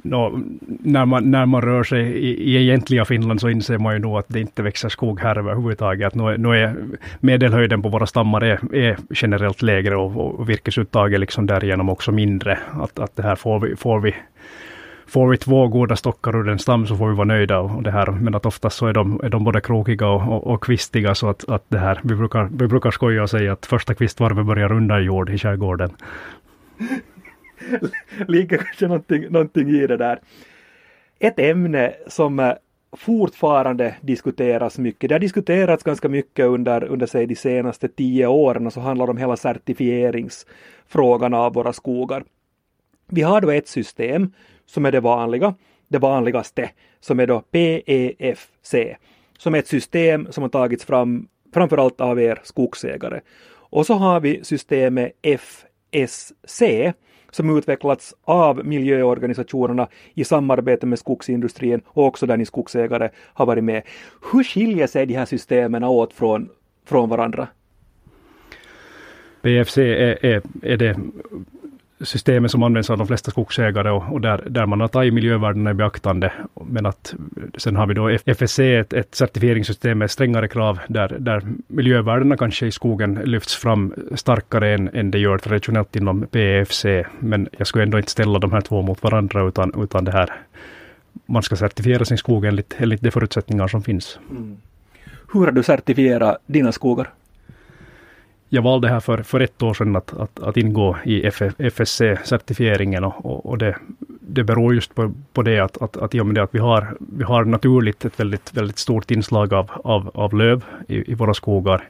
No, 0.03 0.43
när, 0.65 1.05
man, 1.05 1.31
när 1.31 1.45
man 1.45 1.61
rör 1.61 1.83
sig 1.83 2.01
i, 2.01 2.51
i 2.51 2.57
egentliga 2.57 3.05
Finland 3.05 3.41
så 3.41 3.49
inser 3.49 3.77
man 3.77 3.93
ju 3.93 3.99
nog 3.99 4.17
att 4.17 4.25
det 4.27 4.39
inte 4.39 4.63
växer 4.63 4.89
skog 4.89 5.19
här 5.19 5.37
överhuvudtaget. 5.37 6.15
Nu, 6.15 6.37
nu 6.37 6.57
är 6.57 6.75
medelhöjden 7.19 7.81
på 7.81 7.89
våra 7.89 8.05
stammar 8.05 8.43
är, 8.43 8.75
är 8.75 8.97
generellt 9.09 9.61
lägre 9.61 9.95
och, 9.95 10.39
och 10.39 10.49
virkesuttaget 10.49 11.19
liksom 11.19 11.45
därigenom 11.45 11.89
också 11.89 12.11
mindre. 12.11 12.59
Att, 12.71 12.99
att 12.99 13.15
det 13.15 13.23
här 13.23 13.35
får 13.35 13.59
vi, 13.59 13.75
får 13.75 13.99
vi 13.99 14.15
Får 15.09 15.29
vi 15.29 15.37
två 15.37 15.67
goda 15.67 15.95
stockar 15.95 16.35
ur 16.35 16.49
en 16.49 16.59
stam 16.59 16.87
så 16.87 16.95
får 16.95 17.09
vi 17.09 17.15
vara 17.15 17.25
nöjda. 17.25 17.59
Och 17.59 17.83
det 17.83 17.91
här, 17.91 18.11
men 18.11 18.35
att 18.35 18.45
oftast 18.45 18.77
så 18.77 18.87
är 18.87 18.93
de, 18.93 19.21
är 19.23 19.29
de 19.29 19.43
både 19.43 19.61
krokiga 19.61 20.07
och, 20.07 20.21
och, 20.21 20.53
och 20.53 20.63
kvistiga 20.63 21.15
så 21.15 21.29
att, 21.29 21.49
att 21.49 21.63
det 21.67 21.79
här, 21.79 21.99
vi 22.03 22.15
brukar, 22.15 22.49
vi 22.51 22.67
brukar 22.67 22.91
skoja 22.91 23.23
och 23.23 23.29
säga 23.29 23.53
att 23.53 23.65
första 23.65 23.93
kvistvarvet 23.93 24.45
börjar 24.45 24.71
under 24.71 24.99
jord 24.99 25.29
i 25.29 25.37
skärgården. 25.37 25.91
ligger 28.27 28.57
kanske 28.57 28.87
någonting, 28.87 29.25
någonting 29.29 29.69
i 29.69 29.87
det 29.87 29.97
där. 29.97 30.19
Ett 31.19 31.39
ämne 31.39 31.93
som 32.07 32.39
eh, 32.39 32.53
fortfarande 32.91 33.95
diskuteras 34.01 34.77
mycket. 34.77 35.09
Det 35.09 35.15
har 35.15 35.19
diskuterats 35.19 35.83
ganska 35.83 36.09
mycket 36.09 36.45
under, 36.45 36.83
under 36.83 37.05
sig 37.05 37.25
de 37.25 37.35
senaste 37.35 37.87
tio 37.87 38.27
åren 38.27 38.67
och 38.67 38.73
så 38.73 38.79
handlar 38.79 39.05
det 39.05 39.11
om 39.11 39.17
hela 39.17 39.37
certifieringsfrågan 39.37 41.33
av 41.33 41.53
våra 41.53 41.73
skogar. 41.73 42.23
Vi 43.07 43.21
har 43.21 43.41
då 43.41 43.51
ett 43.51 43.67
system 43.67 44.31
som 44.65 44.85
är 44.85 44.91
det 44.91 44.99
vanliga, 44.99 45.55
det 45.87 45.97
vanligaste, 45.97 46.69
som 46.99 47.19
är 47.19 47.27
då 47.27 47.41
PEFC, 47.41 48.75
som 49.37 49.55
är 49.55 49.59
ett 49.59 49.67
system 49.67 50.27
som 50.31 50.41
har 50.41 50.49
tagits 50.49 50.85
fram 50.85 51.27
framförallt 51.53 52.01
av 52.01 52.19
er 52.21 52.39
skogsägare. 52.43 53.21
Och 53.49 53.85
så 53.85 53.93
har 53.93 54.19
vi 54.19 54.43
systemet 54.43 55.11
FSC 55.21 56.63
som 57.37 57.57
utvecklats 57.57 58.15
av 58.23 58.65
miljöorganisationerna 58.65 59.87
i 60.13 60.23
samarbete 60.23 60.85
med 60.85 60.99
skogsindustrin 60.99 61.81
och 61.85 62.05
också 62.05 62.25
där 62.25 62.37
ni 62.37 62.45
skogsägare 62.45 63.09
har 63.33 63.45
varit 63.45 63.63
med. 63.63 63.83
Hur 64.31 64.43
skiljer 64.43 64.87
sig 64.87 65.05
de 65.05 65.13
här 65.13 65.25
systemen 65.25 65.83
åt 65.83 66.13
från, 66.13 66.49
från 66.85 67.09
varandra? 67.09 67.47
BFC 69.41 69.77
är, 69.77 70.25
är, 70.25 70.41
är 70.61 70.77
det 70.77 70.97
systemet 72.01 72.51
som 72.51 72.63
används 72.63 72.89
av 72.89 72.97
de 72.97 73.07
flesta 73.07 73.31
skogsägare 73.31 73.89
och, 73.89 74.13
och 74.13 74.21
där, 74.21 74.43
där 74.49 74.65
man 74.65 74.81
har 74.81 74.87
tagit 74.87 75.13
miljövärdena 75.13 75.71
i 75.71 75.73
beaktande. 75.73 76.33
Men 76.65 76.85
att 76.85 77.15
sen 77.57 77.75
har 77.75 77.87
vi 77.87 77.93
då 77.93 78.09
FSC, 78.09 78.59
ett, 78.59 78.93
ett 78.93 79.15
certifieringssystem 79.15 79.97
med 79.97 80.11
strängare 80.11 80.47
krav 80.47 80.79
där, 80.87 81.17
där 81.19 81.41
miljövärdena 81.67 82.37
kanske 82.37 82.67
i 82.67 82.71
skogen 82.71 83.13
lyfts 83.13 83.55
fram 83.55 83.93
starkare 84.15 84.73
än, 84.73 84.89
än 84.93 85.11
det 85.11 85.19
gör 85.19 85.37
traditionellt 85.37 85.95
inom 85.95 86.27
PEFC. 86.27 86.85
Men 87.19 87.49
jag 87.57 87.67
skulle 87.67 87.83
ändå 87.83 87.97
inte 87.97 88.11
ställa 88.11 88.39
de 88.39 88.51
här 88.51 88.61
två 88.61 88.81
mot 88.81 89.03
varandra 89.03 89.47
utan, 89.47 89.83
utan 89.83 90.05
det 90.05 90.11
här 90.11 90.33
man 91.25 91.43
ska 91.43 91.55
certifiera 91.55 92.05
sin 92.05 92.17
skog 92.17 92.45
enligt, 92.45 92.75
enligt 92.77 93.01
de 93.01 93.11
förutsättningar 93.11 93.67
som 93.67 93.83
finns. 93.83 94.19
Mm. 94.29 94.57
Hur 95.33 95.45
har 95.45 95.51
du 95.51 95.63
certifierat 95.63 96.37
dina 96.45 96.71
skogar? 96.71 97.09
Jag 98.49 98.61
valde 98.61 98.89
här 98.89 98.99
för, 98.99 99.17
för 99.23 99.39
ett 99.39 99.63
år 99.63 99.73
sedan 99.73 99.95
att, 99.95 100.13
att, 100.13 100.39
att 100.39 100.57
ingå 100.57 100.97
i 101.05 101.23
FSC-certifieringen 101.57 103.03
och, 103.03 103.25
och, 103.25 103.45
och 103.45 103.57
det, 103.57 103.75
det 104.21 104.43
beror 104.43 104.75
just 104.75 104.95
på, 104.95 105.13
på 105.33 105.41
det 105.41 105.59
att, 105.59 105.81
att, 105.81 105.97
att 105.97 106.15
i 106.15 106.19
och 106.19 106.25
med 106.25 106.35
det 106.35 106.43
att 106.43 106.55
vi 106.55 106.59
har, 106.59 106.97
vi 106.99 107.23
har 107.23 107.45
naturligt 107.45 108.05
ett 108.05 108.19
väldigt, 108.19 108.53
väldigt 108.53 108.77
stort 108.77 109.11
inslag 109.11 109.53
av, 109.53 109.71
av, 109.83 110.11
av 110.13 110.33
löv 110.33 110.63
i, 110.87 111.11
i 111.11 111.13
våra 111.13 111.33
skogar 111.33 111.89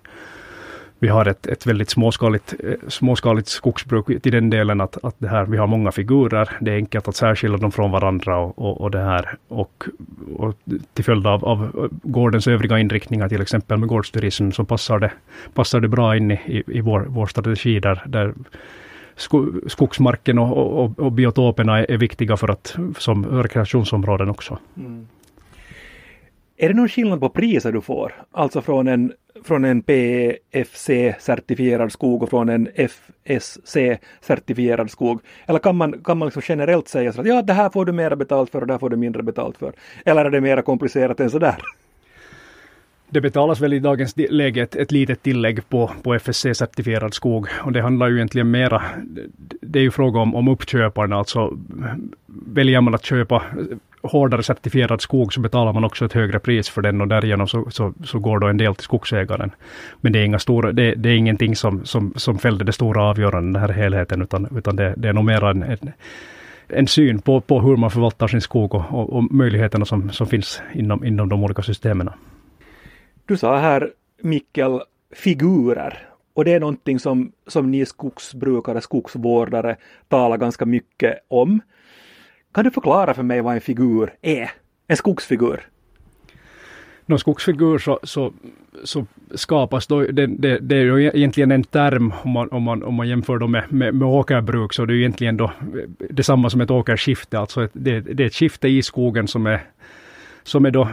vi 1.00 1.08
har 1.08 1.25
ett, 1.25 1.48
ett 1.48 1.66
väldigt 1.66 1.89
småskaligt, 1.89 2.54
eh, 2.63 2.74
småskaligt 2.88 3.48
skogsbruk 3.48 4.22
till 4.22 4.32
den 4.32 4.50
delen 4.50 4.82
att, 4.82 5.06
att 5.06 5.16
det 5.18 5.27
här, 5.27 5.46
vi 5.46 5.58
har 5.58 5.68
många 5.68 5.92
figurer. 5.92 6.50
Det 6.60 6.72
är 6.72 6.75
enkelt 6.75 7.08
att 7.08 7.16
särskilja 7.16 7.58
dem 7.58 7.72
från 7.72 7.92
varandra 7.92 8.38
och, 8.38 8.60
och, 8.60 8.82
och 8.82 8.92
det 8.92 9.00
här. 9.00 9.38
Och, 9.48 9.86
och 10.36 10.56
till 10.94 11.06
följd 11.06 11.27
av, 11.27 11.46
av 11.46 11.89
gårdens 12.04 12.48
övriga 12.48 12.80
inriktningar, 12.80 13.30
till 13.30 13.42
exempel 13.42 13.77
med 13.77 13.89
gårdsturism, 13.89 14.51
så 14.51 14.63
passar 14.63 15.00
det, 15.00 15.12
passar 15.54 15.80
det 15.80 15.88
bra 15.88 16.18
in 16.18 16.32
i, 16.32 16.63
i 16.68 16.82
vår, 16.82 17.06
vår 17.10 17.25
strategi 17.25 17.80
där, 17.80 18.04
där 18.06 18.34
skogsmarken 19.68 20.39
och, 20.39 20.84
och, 20.84 21.00
och 21.00 21.12
biotoperna 21.12 21.80
är, 21.80 21.92
är, 21.92 21.98
viktiga 21.98 22.38
för 22.38 22.51
att, 22.51 22.75
som 22.98 23.25
rekreationsområden 23.25 24.30
också. 24.30 24.58
Mm. 24.77 25.08
Är 26.59 26.69
det 26.69 26.75
någon 26.75 26.89
skillnad 26.89 27.19
på 27.19 27.29
priser 27.29 27.71
du 27.71 27.81
får? 27.81 28.13
Alltså 28.31 28.61
från 28.61 28.87
en, 28.87 29.13
från 29.43 29.65
en 29.65 29.83
PFC-certifierad 29.83 31.89
skog 31.89 32.23
och 32.23 32.29
från 32.29 32.49
en 32.49 32.67
FSC-certifierad 32.75 34.87
skog? 34.87 35.21
Eller 35.45 35.59
kan 35.59 35.75
man, 35.75 36.01
kan 36.03 36.17
man 36.17 36.25
liksom 36.25 36.41
generellt 36.45 36.87
säga 36.87 37.13
så 37.13 37.21
att 37.21 37.27
ja, 37.27 37.41
det 37.41 37.53
här 37.53 37.69
får 37.69 37.85
du 37.85 37.91
mera 37.91 38.15
betalt 38.15 38.49
för 38.49 38.61
och 38.61 38.67
det 38.67 38.73
här 38.73 38.79
får 38.79 38.89
du 38.89 38.97
mindre 38.97 39.23
betalt 39.23 39.57
för? 39.57 39.73
Eller 40.05 40.25
är 40.25 40.29
det 40.29 40.41
mera 40.41 40.61
komplicerat 40.61 41.19
än 41.19 41.29
så 41.29 41.39
där? 41.39 41.55
Det 43.09 43.21
betalas 43.21 43.61
väl 43.61 43.73
i 43.73 43.79
dagens 43.79 44.17
läge 44.17 44.61
ett, 44.61 44.75
ett 44.75 44.91
litet 44.91 45.23
tillägg 45.23 45.69
på, 45.69 45.91
på 46.03 46.15
FSC-certifierad 46.15 47.11
skog 47.11 47.47
och 47.63 47.71
det 47.71 47.81
handlar 47.81 48.07
ju 48.07 48.15
egentligen 48.15 48.51
mera, 48.51 48.83
det 49.61 49.79
är 49.79 49.83
ju 49.83 49.91
fråga 49.91 50.19
om, 50.19 50.35
om 50.35 50.47
uppköparna, 50.47 51.15
alltså 51.15 51.57
väljer 52.25 52.81
man 52.81 52.95
att 52.95 53.05
köpa 53.05 53.43
hårdare 54.07 54.43
certifierad 54.43 55.01
skog 55.01 55.33
så 55.33 55.41
betalar 55.41 55.73
man 55.73 55.83
också 55.83 56.05
ett 56.05 56.13
högre 56.13 56.39
pris 56.39 56.69
för 56.69 56.81
den 56.81 57.01
och 57.01 57.07
därigenom 57.07 57.47
så, 57.47 57.69
så, 57.69 57.93
så 58.03 58.19
går 58.19 58.39
då 58.39 58.47
en 58.47 58.57
del 58.57 58.75
till 58.75 58.83
skogsägaren. 58.83 59.51
Men 60.01 60.13
det 60.13 60.19
är, 60.19 60.23
inga 60.23 60.39
stora, 60.39 60.71
det, 60.71 60.95
det 60.95 61.09
är 61.09 61.17
ingenting 61.17 61.55
som, 61.55 61.85
som, 61.85 62.13
som 62.15 62.39
fällde 62.39 62.65
det 62.65 62.73
stora 62.73 63.03
avgörandet, 63.03 63.53
den 63.53 63.69
här 63.69 63.83
helheten, 63.83 64.21
utan, 64.21 64.57
utan 64.57 64.75
det, 64.75 64.93
det 64.97 65.09
är 65.09 65.13
nog 65.13 65.25
mer 65.25 65.43
en, 65.43 65.63
en, 65.63 65.91
en 66.67 66.87
syn 66.87 67.21
på, 67.21 67.41
på 67.41 67.61
hur 67.61 67.77
man 67.77 67.91
förvaltar 67.91 68.27
sin 68.27 68.41
skog 68.41 68.75
och, 68.75 68.83
och, 68.91 69.13
och 69.13 69.33
möjligheterna 69.33 69.85
som, 69.85 70.11
som 70.11 70.27
finns 70.27 70.61
inom, 70.73 71.05
inom 71.05 71.29
de 71.29 71.43
olika 71.43 71.61
systemen. 71.61 72.09
Du 73.25 73.37
sa 73.37 73.57
här, 73.57 73.91
Mikkel, 74.21 74.81
figurer. 75.15 76.07
Och 76.33 76.45
det 76.45 76.53
är 76.53 76.59
någonting 76.59 76.99
som, 76.99 77.31
som 77.47 77.71
ni 77.71 77.85
skogsbrukare, 77.85 78.81
skogsvårdare 78.81 79.75
talar 80.07 80.37
ganska 80.37 80.65
mycket 80.65 81.19
om. 81.27 81.61
Kan 82.54 82.63
du 82.63 82.72
förklara 82.72 83.13
för 83.13 83.24
mig 83.24 83.42
vad 83.42 83.56
en 83.56 83.62
figur 83.62 84.13
är? 84.22 84.51
En 84.88 84.98
skogsfigur? 84.98 85.68
Någon 87.06 87.20
skogsfigur 87.20 87.77
så, 87.77 88.00
så, 88.04 88.34
så 88.84 89.06
skapas 89.36 89.88
då, 89.88 90.01
det, 90.01 90.27
det, 90.27 90.60
det, 90.60 90.75
är 90.75 90.84
ju 90.84 91.12
egentligen 91.13 91.51
en 91.51 91.63
term 91.63 92.13
om 92.24 92.32
man, 92.32 92.50
om 92.51 92.63
man, 92.63 92.84
om 92.84 92.94
man 92.94 93.08
jämför 93.08 93.38
då 93.38 93.48
med, 93.48 93.63
med, 93.74 93.96
med 93.96 94.08
åkerbruk, 94.08 94.74
så 94.74 94.86
det 94.86 94.94
är 94.94 94.96
ju 94.96 95.01
egentligen 95.01 95.38
då 95.38 95.51
detsamma 96.10 96.50
som 96.50 96.62
ett 96.62 96.72
åkerskifte, 96.72 97.39
alltså 97.39 97.63
ett, 97.63 97.72
det, 97.74 98.00
det 98.00 98.24
är 98.24 98.27
ett 98.27 98.36
skifte 98.36 98.68
i 98.68 98.82
skogen 98.82 99.27
som 99.27 99.46
är 99.46 99.62
som 100.44 100.66
är 100.66 100.72
då 100.72 100.88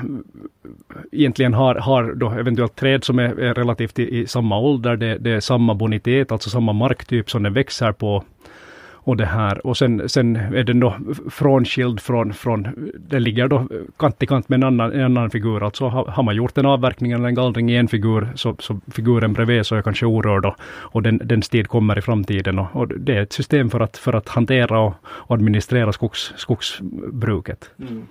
egentligen 1.13 1.55
har, 1.55 1.75
har 1.75 2.13
då 2.13 2.31
eventuellt 2.31 2.77
träd 2.77 3.05
som 3.05 3.19
är, 3.19 3.41
är 3.41 3.55
relativt 3.55 3.99
i, 3.99 4.19
i, 4.19 4.27
samma 4.27 4.59
ålder, 4.59 4.97
det, 4.97 5.19
det, 5.19 5.31
är 5.31 5.41
samma 5.41 5.75
bonitet, 5.75 6.33
alltså 6.33 6.51
samma 6.51 6.73
marktyp 6.73 7.31
som 7.31 7.43
den 7.43 7.53
växer 7.53 7.93
på 7.93 8.25
och 9.05 9.17
det 9.17 9.27
här. 9.27 9.67
Och 9.67 9.77
sen, 9.77 10.09
sen 10.09 10.37
är 10.37 10.65
den 10.65 10.81
då 10.81 10.95
frånskild 11.31 12.01
från, 12.01 12.35
från, 12.35 12.91
den 13.09 13.23
ligger 13.23 13.49
då 13.49 13.69
kant 13.99 14.23
i 14.23 14.27
kant 14.27 14.49
med 14.49 14.57
en 14.57 14.65
annan, 14.65 14.93
en 14.93 15.05
annan 15.05 15.31
figur. 15.31 15.63
Alltså 15.63 15.89
har, 15.89 16.07
har 16.07 16.23
man 16.23 16.37
gjort 16.37 16.59
en 16.59 16.67
avverkning 16.67 17.13
eller 17.13 17.29
en 17.29 17.35
gallring 17.35 17.71
i 17.71 17.77
en 17.77 17.89
figur, 17.89 18.29
så, 18.35 18.57
så 18.59 18.81
figuren 18.93 19.33
bredvid 19.33 19.67
så 19.67 19.77
är 19.77 19.83
kanske 19.83 20.07
orörd 20.07 20.47
och, 20.47 20.55
och 20.63 21.03
den, 21.03 21.21
den 21.25 21.41
tid 21.41 21.69
kommer 21.69 21.99
i 21.99 22.03
framtiden. 22.03 22.59
Och, 22.59 22.77
och, 22.77 22.89
det 22.89 23.17
är 23.17 23.23
ett 23.23 23.33
system 23.33 23.71
för 23.71 23.81
att, 23.81 23.97
för 23.97 24.13
att 24.13 24.29
hantera 24.29 24.81
och, 24.81 24.95
och 25.05 25.35
administrera 25.35 25.93
skogs, 25.93 26.33
skogsbruket. 26.37 27.71
Mm. 27.79 28.07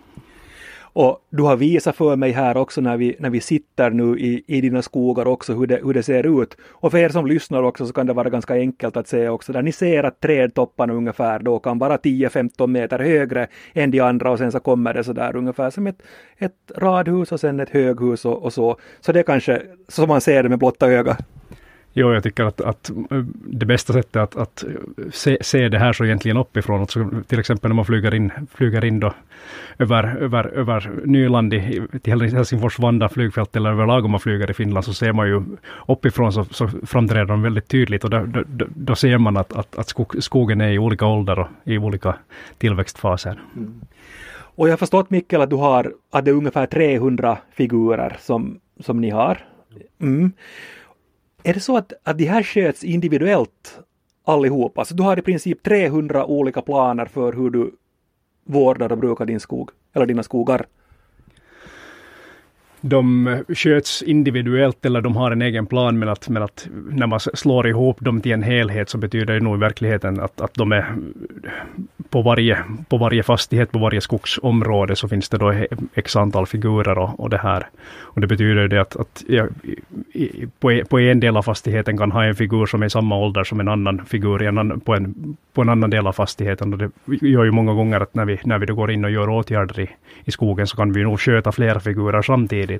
Och 0.94 1.28
du 1.30 1.44
har 1.44 1.56
visat 1.56 1.96
för 1.96 2.16
mig 2.16 2.32
här 2.32 2.58
också 2.58 2.82
när 2.82 2.98
vi, 2.98 3.16
när 3.20 3.30
vi 3.30 3.42
sitter 3.42 3.90
nu 3.90 4.20
i, 4.20 4.44
i 4.48 4.62
dina 4.62 4.82
skogar 4.82 5.28
också 5.28 5.54
hur 5.54 5.68
det, 5.68 5.80
hur 5.84 5.94
det 5.94 6.04
ser 6.04 6.42
ut. 6.44 6.58
Och 6.64 6.92
för 6.92 6.98
er 6.98 7.10
som 7.10 7.26
lyssnar 7.26 7.64
också 7.64 7.86
så 7.86 7.94
kan 7.94 8.08
det 8.08 8.14
vara 8.14 8.30
ganska 8.30 8.54
enkelt 8.54 8.98
att 8.98 9.08
se 9.08 9.30
också 9.30 9.54
där 9.54 9.62
ni 9.62 9.72
ser 9.72 10.04
att 10.04 10.20
trädtopparna 10.20 10.94
ungefär 10.94 11.40
då 11.40 11.60
kan 11.60 11.80
vara 11.80 11.98
10-15 11.98 12.68
meter 12.68 13.00
högre 13.00 13.48
än 13.74 13.92
de 13.92 14.00
andra 14.00 14.32
och 14.32 14.38
sen 14.38 14.52
så 14.52 14.60
kommer 14.60 14.94
det 14.94 15.04
så 15.04 15.14
där 15.14 15.36
ungefär 15.36 15.70
som 15.70 15.88
ett, 15.88 16.02
ett 16.38 16.72
radhus 16.76 17.32
och 17.32 17.40
sen 17.40 17.60
ett 17.60 17.70
höghus 17.70 18.26
och, 18.26 18.44
och 18.44 18.54
så. 18.54 18.78
Så 19.02 19.12
det 19.12 19.20
är 19.20 19.24
kanske 19.24 19.62
så 19.88 20.08
man 20.08 20.22
ser 20.22 20.44
det 20.44 20.50
med 20.50 20.60
blotta 20.60 20.88
ögat. 20.88 21.18
Jo, 21.96 22.14
jag 22.14 22.24
tycker 22.24 22.44
att, 22.44 22.62
att 22.62 22.92
det 23.46 23.66
bästa 23.66 23.94
sättet 23.94 24.16
att, 24.16 24.36
att 24.36 24.64
se, 25.12 25.38
se, 25.42 25.70
det 25.70 25.80
här 25.80 25.94
så 25.94 26.06
egentligen 26.06 26.38
uppifrån, 26.38 26.82
alltså 26.82 27.10
till 27.28 27.40
exempel 27.40 27.70
när 27.70 27.76
man 27.76 27.86
flyger 27.86 28.16
in, 28.16 28.32
flyger 28.56 28.86
in 28.86 29.00
då 29.00 29.14
över, 29.80 30.16
över, 30.16 30.46
över 30.48 30.92
Nyland 31.06 31.54
i, 31.54 31.82
till 32.02 32.22
Helsingfors 32.22 32.80
Vanda 32.80 33.10
flygfält 33.10 33.56
eller 33.56 33.70
överlag 33.70 34.06
om 34.06 34.12
man 34.12 34.20
flyger 34.20 34.52
i 34.52 34.54
Finland 34.54 34.86
så 34.86 34.94
ser 34.94 35.14
man 35.14 35.28
ju 35.28 35.44
uppifrån 35.88 36.34
så, 36.34 36.44
så 36.44 36.68
framträder 36.68 37.26
de 37.26 37.42
väldigt 37.42 37.68
tydligt 37.68 38.04
och 38.04 38.10
då, 38.10 38.26
då, 38.26 38.66
då 38.76 38.96
ser 38.96 39.18
man 39.18 39.38
att, 39.38 39.54
att, 39.54 39.78
att 39.78 39.88
skog, 39.88 40.24
skogen 40.24 40.62
är 40.62 40.72
i 40.72 40.80
olika 40.80 41.06
ålder 41.06 41.40
och 41.40 41.48
i 41.64 41.78
olika 41.78 42.16
tillväxtfaser. 42.58 43.42
Mm. 43.56 43.82
Och 44.56 44.68
jag 44.68 44.72
har 44.72 44.78
förstått 44.78 45.10
Mikkel 45.10 45.42
att 45.42 45.50
du 45.50 45.56
har, 45.56 45.94
att 46.12 46.26
det 46.26 46.32
är 46.32 46.36
ungefär 46.36 46.66
300 46.66 47.38
figurer 47.52 48.18
som, 48.20 48.60
som 48.80 49.02
ni 49.02 49.10
har. 49.10 49.46
Mm. 50.02 50.32
Är 51.44 51.54
det 51.54 51.60
så 51.60 51.78
att, 51.78 51.94
att 52.04 52.18
de 52.18 52.26
här 52.26 52.44
sköts 52.44 52.84
individuellt 52.84 53.80
allihopa? 54.26 54.82
Alltså 54.82 54.96
du 54.96 55.04
har 55.04 55.20
i 55.20 55.22
princip 55.22 55.64
300 55.64 56.26
olika 56.26 56.62
planer 56.62 57.06
för 57.06 57.34
hur 57.34 57.50
du 57.50 57.72
vårdar 58.44 58.92
och 58.92 58.98
brukar 58.98 59.26
din 59.26 59.40
skog, 59.40 59.70
eller 59.94 60.06
dina 60.06 60.24
skogar? 60.24 60.66
De 62.86 63.28
eh, 63.28 63.40
sköts 63.56 64.02
individuellt 64.02 64.86
eller 64.86 65.02
de 65.02 65.16
har 65.16 65.32
en 65.32 65.42
egen 65.42 65.66
plan 65.66 66.00
men 66.00 66.10
att, 66.10 66.30
men 66.30 66.44
att 66.44 66.68
när 66.92 67.08
man 67.08 67.20
slår 67.20 67.68
ihop 67.68 68.00
dem 68.00 68.22
till 68.22 68.32
en 68.32 68.44
helhet 68.44 68.90
så 68.90 68.98
betyder 68.98 69.34
det 69.34 69.40
nog 69.40 69.56
i 69.56 69.60
verkligheten 69.60 70.20
att, 70.20 70.42
att 70.42 70.54
de 70.54 70.72
är 70.72 70.78
eh, 70.78 70.86
på 72.10 72.22
varje, 72.22 72.64
på 72.90 72.98
varje 72.98 73.24
fastighet, 73.24 73.72
på 73.72 73.80
varje 73.80 74.02
skogsområde 74.02 74.96
så 74.96 75.08
finns 75.08 75.30
det 75.30 75.38
då 75.38 75.54
x 75.94 76.16
antal 76.16 76.46
figurer 76.48 76.98
och, 76.98 77.20
och 77.20 77.30
det 77.30 77.38
här. 77.38 77.68
Och 78.02 78.22
det 78.22 78.28
betyder 78.28 78.68
det 78.68 78.82
att, 78.82 78.96
att 78.96 79.24
ja, 79.28 79.48
i, 80.14 80.48
på, 80.60 80.72
e-, 80.72 80.86
på 80.86 81.00
en 81.00 81.20
del 81.20 81.38
av 81.38 81.42
fastigheten 81.42 81.98
kan 81.98 82.12
ha 82.12 82.24
en 82.24 82.36
figur 82.36 82.66
som 82.66 82.82
är 82.82 82.86
i 82.86 82.90
samma 82.90 83.18
ålder 83.18 83.44
som 83.44 83.60
en 83.60 83.68
annan 83.68 84.06
figur 84.06 84.44
i 84.44 84.46
en, 84.46 84.80
på, 84.80 84.96
en, 84.96 85.38
på 85.54 85.62
en 85.62 85.70
annan 85.70 85.90
del 85.90 86.08
av 86.08 86.14
fastigheten. 86.14 86.74
Och 86.74 86.80
det 86.80 86.92
gör 87.22 87.44
ju 87.44 87.52
många 87.52 87.74
gånger 87.74 88.00
att 88.00 88.14
när 88.14 88.26
vi, 88.26 88.40
när 88.44 88.60
vi 88.60 88.66
då 88.66 88.76
går 88.76 88.92
in 88.92 89.06
och 89.06 89.12
gör 89.12 89.30
åtgärder 89.30 89.80
i, 89.80 89.90
i 90.26 90.32
skogen 90.32 90.68
så 90.68 90.76
kan 90.78 90.94
vi 90.94 91.04
nog 91.04 91.20
sköta 91.20 91.52
flera 91.52 91.80
figurer 91.80 92.22
samtidigt. 92.22 92.73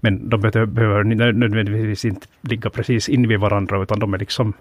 Men 0.00 0.28
de 0.28 0.40
behöver 0.40 1.04
nödvändigtvis 1.32 2.04
inte 2.04 2.26
ligga 2.40 2.70
precis 2.70 3.08
invid 3.08 3.40
varandra 3.40 3.82
utan 3.82 3.98
de 3.98 4.14
är 4.14 4.18
liksom 4.18 4.52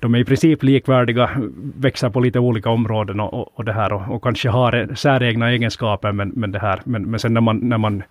de 0.00 0.14
är 0.14 0.18
i 0.18 0.24
princip 0.24 0.62
likvärdiga, 0.62 1.30
växer 1.76 2.10
på 2.10 2.20
lite 2.20 2.38
olika 2.38 2.70
områden 2.70 3.20
och, 3.20 3.34
och, 3.34 3.48
och 3.54 3.64
det 3.64 3.72
här 3.72 3.92
och, 3.92 4.14
och, 4.14 4.22
kanske 4.22 4.48
har 4.48 4.94
säregna 4.94 5.50
egenskaper 5.50 6.12
men, 6.12 6.28
men 6.28 6.52
det 6.52 6.58
här. 6.58 6.80
Men, 6.84 7.10
men 7.10 7.20
sen 7.20 7.34
när, 7.34 7.40
man, 7.40 7.58
när, 7.58 7.78
man, 7.78 8.02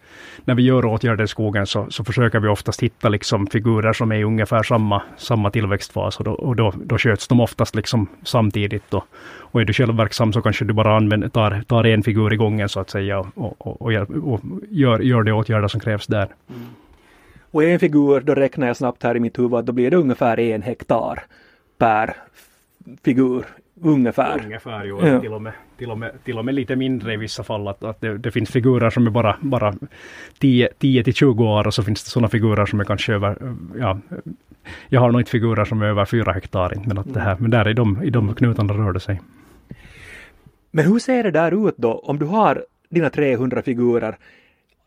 när 0.45 0.55
vi 0.55 0.63
gör 0.63 0.85
åtgärder 0.85 1.23
i 1.23 1.27
skogen 1.27 1.65
så, 1.65 1.85
så 1.89 2.03
försöker 2.03 2.39
vi 2.39 2.47
oftast 2.47 2.83
hitta 2.83 3.09
liksom 3.09 3.47
figurer 3.47 3.93
som 3.93 4.11
är 4.11 4.15
i 4.15 4.23
ungefär 4.23 4.63
samma, 4.63 5.01
samma 5.17 5.51
tillväxtfas 5.51 6.17
och, 6.17 6.23
då, 6.23 6.31
och 6.31 6.55
då, 6.55 6.73
då 6.83 6.97
sköts 6.97 7.27
de 7.27 7.39
oftast 7.39 7.75
liksom 7.75 8.07
samtidigt. 8.23 8.83
Då. 8.89 9.03
Och 9.39 9.61
är 9.61 9.65
du 9.65 9.73
själv 9.73 9.95
verksam 9.95 10.33
så 10.33 10.41
kanske 10.41 10.65
du 10.65 10.73
bara 10.73 10.97
använder, 10.97 11.29
tar, 11.29 11.63
tar 11.67 11.83
en 11.83 12.03
figur 12.03 12.33
i 12.33 12.37
gången 12.37 12.69
så 12.69 12.79
att 12.79 12.89
säga 12.89 13.19
och, 13.19 13.31
och, 13.35 13.81
och, 13.81 13.91
och 14.33 14.41
gör, 14.69 14.99
gör 14.99 15.23
de 15.23 15.31
åtgärder 15.31 15.67
som 15.67 15.79
krävs 15.79 16.07
där. 16.07 16.27
Mm. 16.49 16.61
Och 17.51 17.63
en 17.63 17.79
figur, 17.79 18.19
då 18.19 18.35
räknar 18.35 18.67
jag 18.67 18.77
snabbt 18.77 19.03
här 19.03 19.17
i 19.17 19.19
mitt 19.19 19.39
huvud, 19.39 19.65
då 19.65 19.71
blir 19.71 19.91
det 19.91 19.97
ungefär 19.97 20.39
en 20.39 20.61
hektar 20.61 21.23
per 21.77 22.15
figur 23.03 23.45
ungefär. 23.81 24.41
Ungefär, 24.45 24.85
jo. 24.85 25.07
Ja. 25.07 25.19
Till, 25.19 25.33
och 25.33 25.41
med, 25.41 25.53
till, 25.77 25.91
och 25.91 25.97
med, 25.97 26.11
till 26.23 26.37
och 26.37 26.45
med 26.45 26.55
lite 26.55 26.75
mindre 26.75 27.13
i 27.13 27.17
vissa 27.17 27.43
fall. 27.43 27.67
Att, 27.67 27.83
att 27.83 28.01
det, 28.01 28.17
det 28.17 28.31
finns 28.31 28.49
figurer 28.49 28.89
som 28.89 29.07
är 29.07 29.11
bara, 29.11 29.37
bara 29.41 29.73
10, 30.39 30.69
10 30.77 31.03
till 31.03 31.13
20 31.13 31.43
år 31.43 31.67
och 31.67 31.73
så 31.73 31.83
finns 31.83 32.03
det 32.03 32.09
sådana 32.09 32.29
figurer 32.29 32.65
som 32.65 32.79
är 32.79 32.83
kanske 32.83 33.13
över, 33.13 33.55
ja, 33.79 33.99
jag 34.89 35.01
har 35.01 35.11
nog 35.11 35.21
inte 35.21 35.31
figurer 35.31 35.65
som 35.65 35.81
är 35.81 35.85
över 35.85 36.05
4 36.05 36.31
hektar, 36.31 36.73
men, 36.85 36.97
att 36.97 37.13
det 37.13 37.19
här, 37.19 37.37
men 37.39 37.51
där 37.51 37.69
i 37.69 37.73
de, 37.73 38.03
i 38.03 38.09
de 38.09 38.35
knutarna 38.35 38.73
rör 38.73 38.93
det 38.93 38.99
sig. 38.99 39.21
Men 40.71 40.85
hur 40.85 40.99
ser 40.99 41.23
det 41.23 41.31
där 41.31 41.69
ut 41.69 41.77
då 41.77 41.93
om 41.93 42.19
du 42.19 42.25
har 42.25 42.65
dina 42.89 43.09
300 43.09 43.61
figurer? 43.61 44.17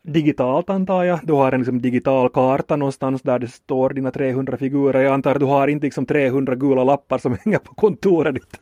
Digitalt 0.07 0.69
antar 0.69 1.03
jag. 1.03 1.19
Du 1.23 1.33
har 1.33 1.51
en 1.51 1.59
liksom 1.59 1.81
digital 1.81 2.29
karta 2.29 2.75
någonstans 2.75 3.21
där 3.21 3.39
det 3.39 3.47
står 3.47 3.89
dina 3.89 4.11
300 4.11 4.57
figurer. 4.57 5.01
Jag 5.01 5.13
antar 5.13 5.31
att 5.31 5.39
du 5.39 5.45
har 5.45 5.67
inte 5.67 5.85
liksom 5.85 6.05
300 6.05 6.55
gula 6.55 6.83
lappar 6.83 7.17
som 7.17 7.37
hänger 7.43 7.59
på 7.59 7.73
kontoret 7.73 8.33
ditt. 8.33 8.59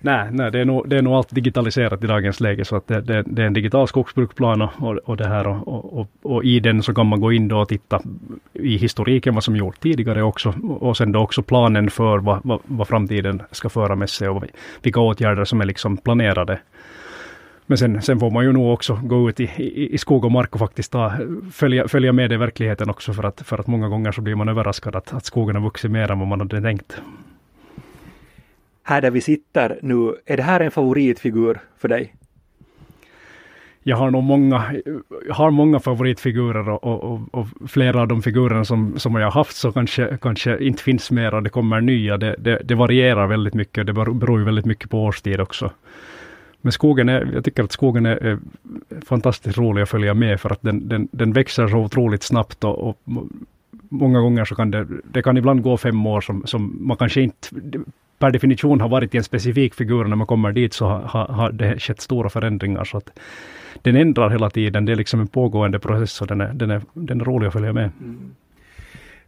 Nej, 0.00 0.28
nej 0.32 0.50
det, 0.50 0.60
är 0.60 0.64
nog, 0.64 0.88
det 0.88 0.96
är 0.96 1.02
nog 1.02 1.14
allt 1.14 1.34
digitaliserat 1.34 2.04
i 2.04 2.06
dagens 2.06 2.40
läge 2.40 2.64
så 2.64 2.76
att 2.76 2.86
det, 2.86 3.00
det, 3.00 3.22
det 3.26 3.42
är 3.42 3.46
en 3.46 3.52
digital 3.52 3.88
skogsbruksplan 3.88 4.62
och, 4.62 4.96
och, 5.04 5.16
det 5.16 5.28
här 5.28 5.46
och, 5.46 5.98
och, 5.98 6.08
och, 6.22 6.44
i 6.44 6.60
den 6.60 6.82
så 6.82 6.94
kan 6.94 7.06
man 7.06 7.20
gå 7.20 7.32
in 7.32 7.48
då 7.48 7.58
och 7.58 7.68
titta 7.68 8.00
i 8.52 8.76
historiken 8.76 9.34
vad 9.34 9.44
som 9.44 9.56
gjorts 9.56 9.78
tidigare 9.78 10.22
också 10.22 10.54
och 10.80 10.96
sen 10.96 11.12
då 11.12 11.20
också 11.20 11.42
planen 11.42 11.90
för 11.90 12.18
vad, 12.18 12.40
vad, 12.44 12.60
vad 12.64 12.88
framtiden 12.88 13.42
ska 13.50 13.68
föra 13.68 13.96
med 13.96 14.10
sig 14.10 14.28
och 14.28 14.44
vilka 14.82 15.00
åtgärder 15.00 15.44
som 15.44 15.60
är 15.60 15.64
liksom 15.64 15.96
planerade. 15.96 16.58
Men 17.70 17.78
sen, 17.78 18.02
sen 18.02 18.20
får 18.20 18.30
man 18.30 18.44
ju 18.44 18.52
nog 18.52 18.72
också 18.72 19.00
gå 19.02 19.28
ut 19.28 19.40
i, 19.40 19.44
i, 19.44 19.94
i 19.94 19.98
skog 19.98 20.24
och 20.24 20.32
mark 20.32 20.54
och 20.54 20.58
faktiskt 20.58 20.92
ta, 20.92 21.12
följa, 21.52 21.88
följa 21.88 22.12
med 22.12 22.32
i 22.32 22.36
verkligheten 22.36 22.90
också 22.90 23.12
för 23.12 23.22
att, 23.22 23.40
för 23.40 23.58
att 23.58 23.66
många 23.66 23.88
gånger 23.88 24.12
så 24.12 24.20
blir 24.20 24.34
man 24.34 24.48
överraskad 24.48 24.96
att, 24.96 25.14
att 25.14 25.24
skogen 25.24 25.56
har 25.56 25.62
vuxit 25.62 25.90
mer 25.90 26.10
än 26.10 26.18
vad 26.18 26.28
man 26.28 26.40
hade 26.40 26.62
tänkt 26.62 27.00
här 28.88 29.00
där 29.00 29.10
vi 29.10 29.20
sitter 29.20 29.78
nu, 29.82 30.14
är 30.26 30.36
det 30.36 30.42
här 30.42 30.60
en 30.60 30.70
favoritfigur 30.70 31.60
för 31.78 31.88
dig? 31.88 32.14
Jag 33.82 33.96
har 33.96 34.10
nog 34.10 34.22
många, 34.22 34.74
har 35.30 35.50
många 35.50 35.80
favoritfigurer 35.80 36.68
och, 36.68 36.84
och, 36.84 37.12
och, 37.12 37.20
och, 37.30 37.70
flera 37.70 38.00
av 38.00 38.08
de 38.08 38.22
figurerna 38.22 38.64
som, 38.64 38.98
som 38.98 39.14
jag 39.14 39.26
har 39.26 39.30
haft 39.30 39.56
så 39.56 39.72
kanske, 39.72 40.18
kanske 40.22 40.58
inte 40.58 40.82
finns 40.82 41.10
mer 41.10 41.34
och 41.34 41.42
det 41.42 41.50
kommer 41.50 41.80
nya. 41.80 42.16
Det, 42.16 42.36
det, 42.38 42.60
det 42.64 42.74
varierar 42.74 43.26
väldigt 43.26 43.54
mycket. 43.54 43.86
Det 43.86 43.92
beror 43.92 44.38
ju 44.38 44.44
väldigt 44.44 44.66
mycket 44.66 44.90
på 44.90 45.04
årstid 45.04 45.40
också. 45.40 45.70
Men 46.60 46.72
skogen 46.72 47.08
är, 47.08 47.30
jag 47.34 47.44
tycker 47.44 47.62
att 47.62 47.72
skogen 47.72 48.06
är, 48.06 48.16
är 48.16 48.38
fantastiskt 49.06 49.58
rolig 49.58 49.82
att 49.82 49.88
följa 49.88 50.14
med 50.14 50.40
för 50.40 50.52
att 50.52 50.62
den, 50.62 50.88
den, 50.88 51.08
den 51.12 51.32
växer 51.32 51.68
så 51.68 51.76
otroligt 51.76 52.22
snabbt 52.22 52.64
och, 52.64 52.88
och 52.88 52.98
många 53.88 54.20
gånger 54.20 54.44
så 54.44 54.54
kan 54.54 54.70
det, 54.70 54.86
det 55.12 55.22
kan 55.22 55.36
ibland 55.36 55.62
gå 55.62 55.76
fem 55.76 56.06
år 56.06 56.20
som, 56.20 56.46
som 56.46 56.76
man 56.80 56.96
kanske 56.96 57.20
inte 57.20 57.48
per 58.18 58.30
definition 58.30 58.80
har 58.80 58.88
varit 58.88 59.14
i 59.14 59.18
en 59.18 59.24
specifik 59.24 59.74
figur. 59.74 60.04
När 60.04 60.16
man 60.16 60.26
kommer 60.26 60.52
dit 60.52 60.72
så 60.72 60.86
har, 60.86 61.26
har 61.26 61.52
det 61.52 61.78
skett 61.78 62.00
stora 62.00 62.28
förändringar. 62.28 62.84
Så 62.84 62.96
att 62.96 63.18
den 63.82 63.96
ändrar 63.96 64.30
hela 64.30 64.50
tiden. 64.50 64.84
Det 64.84 64.92
är 64.92 64.96
liksom 64.96 65.20
en 65.20 65.28
pågående 65.28 65.78
process 65.78 66.20
och 66.20 66.26
den 66.26 66.40
är, 66.40 66.52
den 66.54 66.70
är, 66.70 66.82
den 66.92 67.20
är 67.20 67.24
rolig 67.24 67.46
att 67.46 67.52
följa 67.52 67.72
med. 67.72 67.90
Mm. 68.00 68.30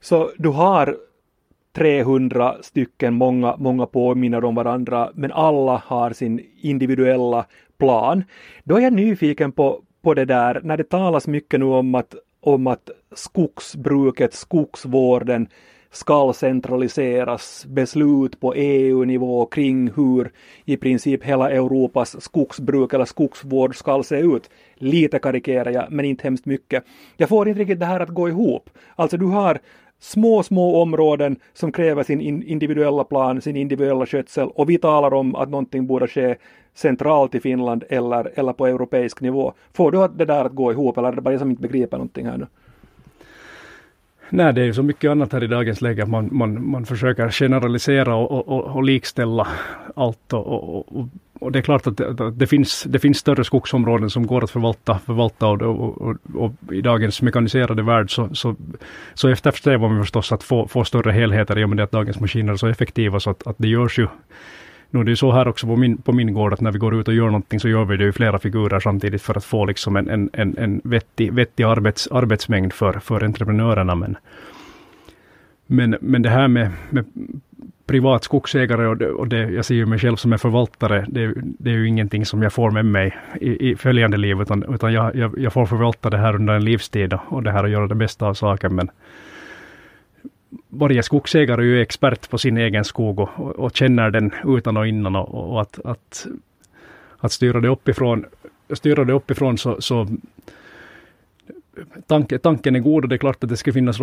Så 0.00 0.30
du 0.36 0.48
har 0.48 0.96
300 1.72 2.56
stycken, 2.60 3.14
många, 3.14 3.56
många 3.58 3.86
påminner 3.86 4.44
om 4.44 4.54
varandra, 4.54 5.10
men 5.14 5.32
alla 5.32 5.82
har 5.86 6.12
sin 6.12 6.46
individuella 6.60 7.46
plan. 7.78 8.24
Då 8.64 8.76
är 8.76 8.80
jag 8.80 8.92
nyfiken 8.92 9.52
på, 9.52 9.80
på 10.02 10.14
det 10.14 10.24
där, 10.24 10.60
när 10.64 10.76
det 10.76 10.84
talas 10.84 11.26
mycket 11.26 11.60
nu 11.60 11.66
om 11.66 11.94
att, 11.94 12.14
om 12.40 12.66
att 12.66 12.90
skogsbruket, 13.14 14.34
skogsvården 14.34 15.48
skall 15.90 16.34
centraliseras 16.34 17.66
beslut 17.66 18.40
på 18.40 18.54
EU-nivå 18.54 19.46
kring 19.46 19.90
hur 19.96 20.30
i 20.64 20.76
princip 20.76 21.24
hela 21.24 21.50
Europas 21.50 22.22
skogsbruk 22.22 22.94
eller 22.94 23.04
skogsvård 23.04 23.76
ska 23.76 24.02
se 24.02 24.18
ut. 24.18 24.50
Lite 24.74 25.18
karikerar 25.18 25.70
jag, 25.70 25.86
men 25.90 26.04
inte 26.04 26.22
hemskt 26.22 26.46
mycket. 26.46 26.84
Jag 27.16 27.28
får 27.28 27.48
inte 27.48 27.60
riktigt 27.60 27.80
det 27.80 27.86
här 27.86 28.00
att 28.00 28.08
gå 28.08 28.28
ihop. 28.28 28.70
Alltså 28.96 29.16
du 29.16 29.26
har 29.26 29.58
små, 30.00 30.42
små 30.42 30.82
områden 30.82 31.36
som 31.52 31.72
kräver 31.72 32.02
sin 32.02 32.20
individuella 32.42 33.04
plan, 33.04 33.40
sin 33.40 33.56
individuella 33.56 34.06
skötsel 34.06 34.48
och 34.48 34.70
vi 34.70 34.78
talar 34.78 35.14
om 35.14 35.34
att 35.34 35.48
någonting 35.48 35.86
borde 35.86 36.08
ske 36.08 36.36
centralt 36.74 37.34
i 37.34 37.40
Finland 37.40 37.84
eller, 37.88 38.32
eller 38.34 38.52
på 38.52 38.66
europeisk 38.66 39.20
nivå. 39.20 39.52
Får 39.72 39.92
du 39.92 40.08
det 40.08 40.24
där 40.24 40.44
att 40.44 40.52
gå 40.52 40.72
ihop 40.72 40.98
eller 40.98 41.08
är 41.08 41.12
det 41.12 41.20
bara 41.20 41.34
jag 41.34 41.40
som 41.40 41.50
inte 41.50 41.62
begriper 41.62 41.96
någonting 41.96 42.26
här 42.26 42.38
nu? 42.38 42.46
Nej, 44.30 44.52
det 44.52 44.60
är 44.60 44.64
ju 44.64 44.72
så 44.72 44.82
mycket 44.82 45.10
annat 45.10 45.32
här 45.32 45.44
i 45.44 45.46
dagens 45.46 45.80
läge. 45.80 46.06
Man, 46.06 46.28
man, 46.32 46.70
man 46.70 46.86
försöker 46.86 47.30
generalisera 47.30 48.14
och, 48.14 48.48
och, 48.48 48.64
och 48.64 48.82
likställa 48.82 49.48
allt. 49.96 50.32
Och, 50.32 50.76
och, 50.76 51.08
och, 51.40 51.52
det 51.52 51.58
är 51.58 51.62
klart 51.62 51.86
att 51.86 51.96
det, 51.96 52.30
det, 52.30 52.46
finns, 52.46 52.84
det 52.88 52.98
finns 52.98 53.18
större 53.18 53.44
skogsområden 53.44 54.10
som 54.10 54.26
går 54.26 54.44
att 54.44 54.50
förvalta, 54.50 54.98
förvalta 54.98 55.46
och, 55.46 56.00
och, 56.00 56.16
och, 56.34 56.52
i 56.72 56.80
dagens 56.80 57.22
mekaniserade 57.22 57.82
värld 57.82 58.14
så, 58.14 58.34
så, 58.34 58.56
så 59.14 59.28
eftersträvar 59.28 59.88
man 59.88 60.02
förstås 60.02 60.32
att 60.32 60.42
få, 60.42 60.68
få 60.68 60.84
större 60.84 61.12
helheter 61.12 61.58
i 61.58 61.64
och 61.64 61.68
med 61.68 61.80
att 61.80 61.92
dagens 61.92 62.20
maskiner 62.20 62.52
är 62.52 62.56
så 62.56 62.66
effektiva 62.66 63.20
så 63.20 63.30
att, 63.30 63.46
att 63.46 63.56
det 63.58 63.68
görs 63.68 63.98
ju 63.98 64.06
nu 64.90 65.00
är 65.00 65.04
det 65.04 65.10
ju 65.10 65.16
så 65.16 65.32
här 65.32 65.48
också 65.48 65.66
på 65.66 65.76
min, 65.76 65.96
på 65.96 66.12
min 66.12 66.34
gård 66.34 66.52
att 66.52 66.60
när 66.60 66.72
vi 66.72 66.78
går 66.78 67.00
ut 67.00 67.08
och 67.08 67.14
gör 67.14 67.26
någonting 67.26 67.60
så 67.60 67.68
gör 67.68 67.84
vi 67.84 67.96
det 67.96 68.08
i 68.08 68.12
flera 68.12 68.38
figurer 68.38 68.80
samtidigt 68.80 69.22
för 69.22 69.36
att 69.36 69.44
få 69.44 69.64
liksom 69.64 69.96
en, 69.96 70.08
en, 70.08 70.30
en, 70.32 70.58
en 70.58 70.80
vettig, 70.84 71.32
vettig 71.32 71.64
arbets, 71.64 72.06
arbetsmängd 72.06 72.72
för, 72.72 72.92
för 72.92 73.24
entreprenörerna. 73.24 73.94
Men, 73.94 74.16
men, 75.66 75.96
men 76.00 76.22
det 76.22 76.30
här 76.30 76.48
med, 76.48 76.70
med 76.90 77.04
privat 77.86 78.24
skogsägare 78.24 78.86
och, 78.86 78.96
det, 78.96 79.10
och 79.10 79.28
det, 79.28 79.50
jag 79.50 79.64
ser 79.64 79.74
ju 79.74 79.86
mig 79.86 79.98
själv 79.98 80.16
som 80.16 80.32
en 80.32 80.38
förvaltare, 80.38 81.06
det, 81.08 81.34
det, 81.36 81.70
är 81.70 81.74
ju 81.74 81.88
ingenting 81.88 82.26
som 82.26 82.42
jag 82.42 82.52
får 82.52 82.70
med 82.70 82.84
mig 82.84 83.16
i, 83.40 83.70
i 83.70 83.76
följande 83.76 84.16
liv, 84.16 84.40
utan, 84.42 84.74
utan 84.74 84.92
jag, 84.92 85.16
jag, 85.16 85.38
jag, 85.38 85.52
får 85.52 85.66
förvalta 85.66 86.10
det 86.10 86.18
här 86.18 86.34
under 86.34 86.54
en 86.54 86.64
livstid 86.64 87.18
och 87.28 87.42
det 87.42 87.50
här 87.50 87.62
och 87.62 87.70
göra 87.70 87.86
det 87.86 87.94
bästa 87.94 88.26
av 88.26 88.34
saken. 88.34 88.74
Men, 88.74 88.90
varje 90.68 91.02
skogsägare 91.02 91.62
är 91.62 91.66
ju 91.66 91.80
expert 91.80 92.30
på 92.30 92.38
sin 92.38 92.56
egen 92.56 92.84
skog 92.84 93.18
och, 93.18 93.30
och, 93.36 93.50
och 93.50 93.76
känner 93.76 94.10
den 94.10 94.30
utan 94.44 94.76
och 94.76 94.86
innan 94.86 95.16
och, 95.16 95.52
och, 95.52 95.60
att, 95.60 95.78
att, 95.84 96.26
att 97.18 97.32
styra 97.32 97.60
det 97.60 97.68
uppifrån, 97.68 98.24
styra 98.70 99.04
det 99.04 99.12
uppifrån 99.12 99.58
så, 99.58 99.80
så 99.80 100.06
tanke, 102.06 102.38
tanken 102.38 102.76
är 102.76 102.80
god 102.80 103.04
och 103.04 103.08
det 103.08 103.16
är 103.16 103.18
klart 103.18 103.44
att 103.44 103.50
det 103.50 103.56
ska 103.56 103.72
finnas 103.72 103.98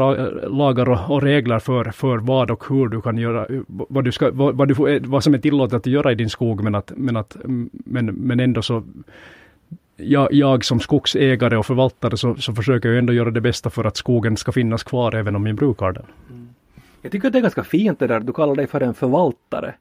lagar 0.47 0.89
och, 0.89 1.11
och, 1.15 1.21
regler 1.21 1.59
för, 1.59 1.91
för 1.91 2.17
vad 2.17 2.51
och 2.51 2.63
hur 2.69 2.87
du 2.87 3.01
kan 3.01 3.17
göra, 3.17 3.47
vad, 3.67 4.03
du 4.03 4.11
ska, 4.11 4.31
vad, 4.31 4.55
vad, 4.55 4.67
du 4.67 4.95
eh, 4.95 5.01
vad 5.05 5.23
som 5.23 5.33
är 5.33 5.37
tillåtet 5.37 5.73
att 5.73 5.85
göra 5.85 6.11
i 6.11 6.15
din 6.15 6.29
skog, 6.29 6.63
men, 6.63 6.75
att, 6.75 6.91
men, 6.95 7.17
att, 7.17 7.35
mm, 7.35 7.69
men, 7.71 8.05
men 8.05 8.39
ändå 8.39 8.61
så 8.61 8.83
jag, 9.97 10.33
jag 10.33 10.65
som 10.65 10.79
skogsägare 10.79 11.57
och 11.57 11.65
förvaltare 11.65 12.17
så, 12.17 12.35
så 12.35 12.53
försöker 12.53 12.89
jag 12.89 12.97
ändå 12.97 13.13
göra 13.13 13.31
det 13.31 13.41
bästa 13.41 13.69
för 13.69 13.85
att 13.85 13.97
skogen 13.97 14.37
ska 14.37 14.51
finnas 14.51 14.83
kvar 14.83 15.15
även 15.15 15.35
om 15.35 15.47
jag 15.47 15.55
brukar 15.55 15.91
den. 15.91 16.05
Jag 17.01 17.11
tycker 17.11 17.27
att 17.27 17.33
det 17.33 17.39
är 17.39 17.41
ganska 17.41 17.63
fint 17.63 17.99
det 17.99 18.07
där 18.07 18.19
du 18.19 18.33
kallar 18.33 18.55
dig 18.55 18.67
för 18.67 18.81
en 18.81 18.93
förvaltare. 18.93 19.73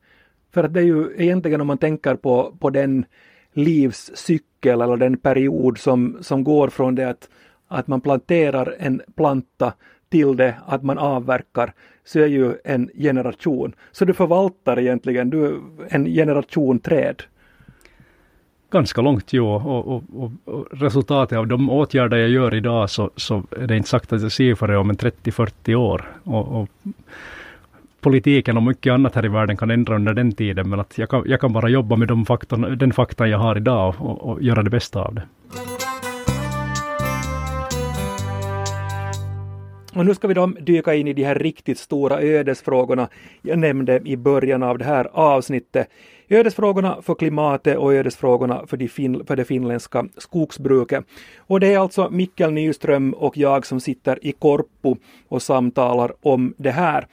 För 0.52 0.64
att 0.64 0.74
det 0.74 0.80
är 0.80 0.84
ju 0.84 1.14
egentligen 1.16 1.60
om 1.60 1.66
man 1.66 1.78
tänker 1.78 2.14
på, 2.14 2.56
på 2.58 2.70
den 2.70 3.04
livscykel 3.52 4.80
eller 4.80 4.96
den 4.96 5.16
period 5.16 5.78
som, 5.78 6.18
som 6.20 6.44
går 6.44 6.68
från 6.68 6.94
det 6.94 7.08
att, 7.08 7.28
att 7.68 7.86
man 7.86 8.00
planterar 8.00 8.76
en 8.78 9.02
planta 9.16 9.72
till 10.08 10.36
det 10.36 10.54
att 10.66 10.82
man 10.82 10.98
avverkar 10.98 11.72
så 12.04 12.20
är 12.20 12.26
ju 12.26 12.54
en 12.64 12.90
generation. 12.94 13.74
Så 13.92 14.04
du 14.04 14.14
förvaltar 14.14 14.78
egentligen, 14.78 15.30
du 15.30 15.46
är 15.46 15.60
en 15.88 16.04
generation 16.04 16.78
träd 16.78 17.22
ganska 18.70 19.00
långt 19.00 19.32
jo. 19.32 19.48
Och, 19.48 19.88
och, 19.88 20.04
och, 20.16 20.30
och, 20.44 20.66
resultatet 20.70 21.38
av 21.38 21.46
de 21.46 21.70
åtgärder 21.70 22.16
jag 22.16 22.28
gör 22.30 22.54
idag 22.54 22.90
så, 22.90 23.10
så 23.16 23.42
är 23.50 23.66
det 23.66 23.76
inte 23.76 23.88
sagt 23.88 24.12
att 24.12 24.22
jag 24.22 24.32
ser 24.32 24.54
för 24.54 24.68
det 24.68 24.76
om 24.76 24.90
en 24.90 24.96
30-40 24.96 25.74
år. 25.74 26.04
Och, 26.24 26.68
politiken 28.00 28.56
och 28.56 28.62
mycket 28.62 28.92
annat 28.92 29.14
här 29.14 29.24
i 29.24 29.28
världen 29.28 29.56
kan 29.56 29.70
ändra 29.70 29.94
under 29.94 30.14
den 30.14 30.32
tiden 30.32 30.70
men 30.70 30.80
att 30.80 30.98
jag 30.98 31.08
kan, 31.08 31.22
jag 31.26 31.40
kan 31.40 31.52
bara 31.52 31.68
jobba 31.68 31.96
med 31.96 32.08
de 32.08 32.26
faktorn, 32.26 32.78
den 32.78 32.92
fakta 32.92 33.28
jag 33.28 33.38
har 33.38 33.56
idag 33.56 33.94
och, 33.98 34.30
och 34.30 34.42
göra 34.42 34.62
det 34.62 34.70
bästa 34.70 35.02
av 35.02 35.14
det. 35.14 35.22
Och 39.94 40.06
nu 40.06 40.14
ska 40.14 40.28
vi 40.28 40.34
då 40.34 40.46
dyka 40.46 40.94
in 40.94 41.08
i 41.08 41.12
de 41.12 41.24
här 41.24 41.34
riktigt 41.34 41.78
stora 41.78 42.20
ödesfrågorna 42.20 43.08
jag 43.42 43.58
nämnde 43.58 44.00
i 44.04 44.16
början 44.16 44.62
av 44.62 44.78
det 44.78 44.84
här 44.84 45.08
avsnittet. 45.12 45.88
Ödesfrågorna 46.28 47.02
för 47.02 47.14
klimatet 47.14 47.76
och 47.76 47.94
ödesfrågorna 47.94 48.66
för, 48.66 48.76
de 48.76 48.88
fin 48.88 49.26
för 49.26 49.36
det 49.36 49.44
finländska 49.44 50.08
skogsbruket. 50.16 51.04
Och 51.38 51.60
det 51.60 51.74
är 51.74 51.78
alltså 51.78 52.10
Mikkel 52.10 52.52
Nyström 52.52 53.12
och 53.12 53.36
jag 53.36 53.66
som 53.66 53.80
sitter 53.80 54.26
i 54.26 54.32
Korpo 54.32 54.96
och 55.28 55.42
samtalar 55.42 56.12
om 56.20 56.54
det 56.56 56.70
här. 56.70 57.06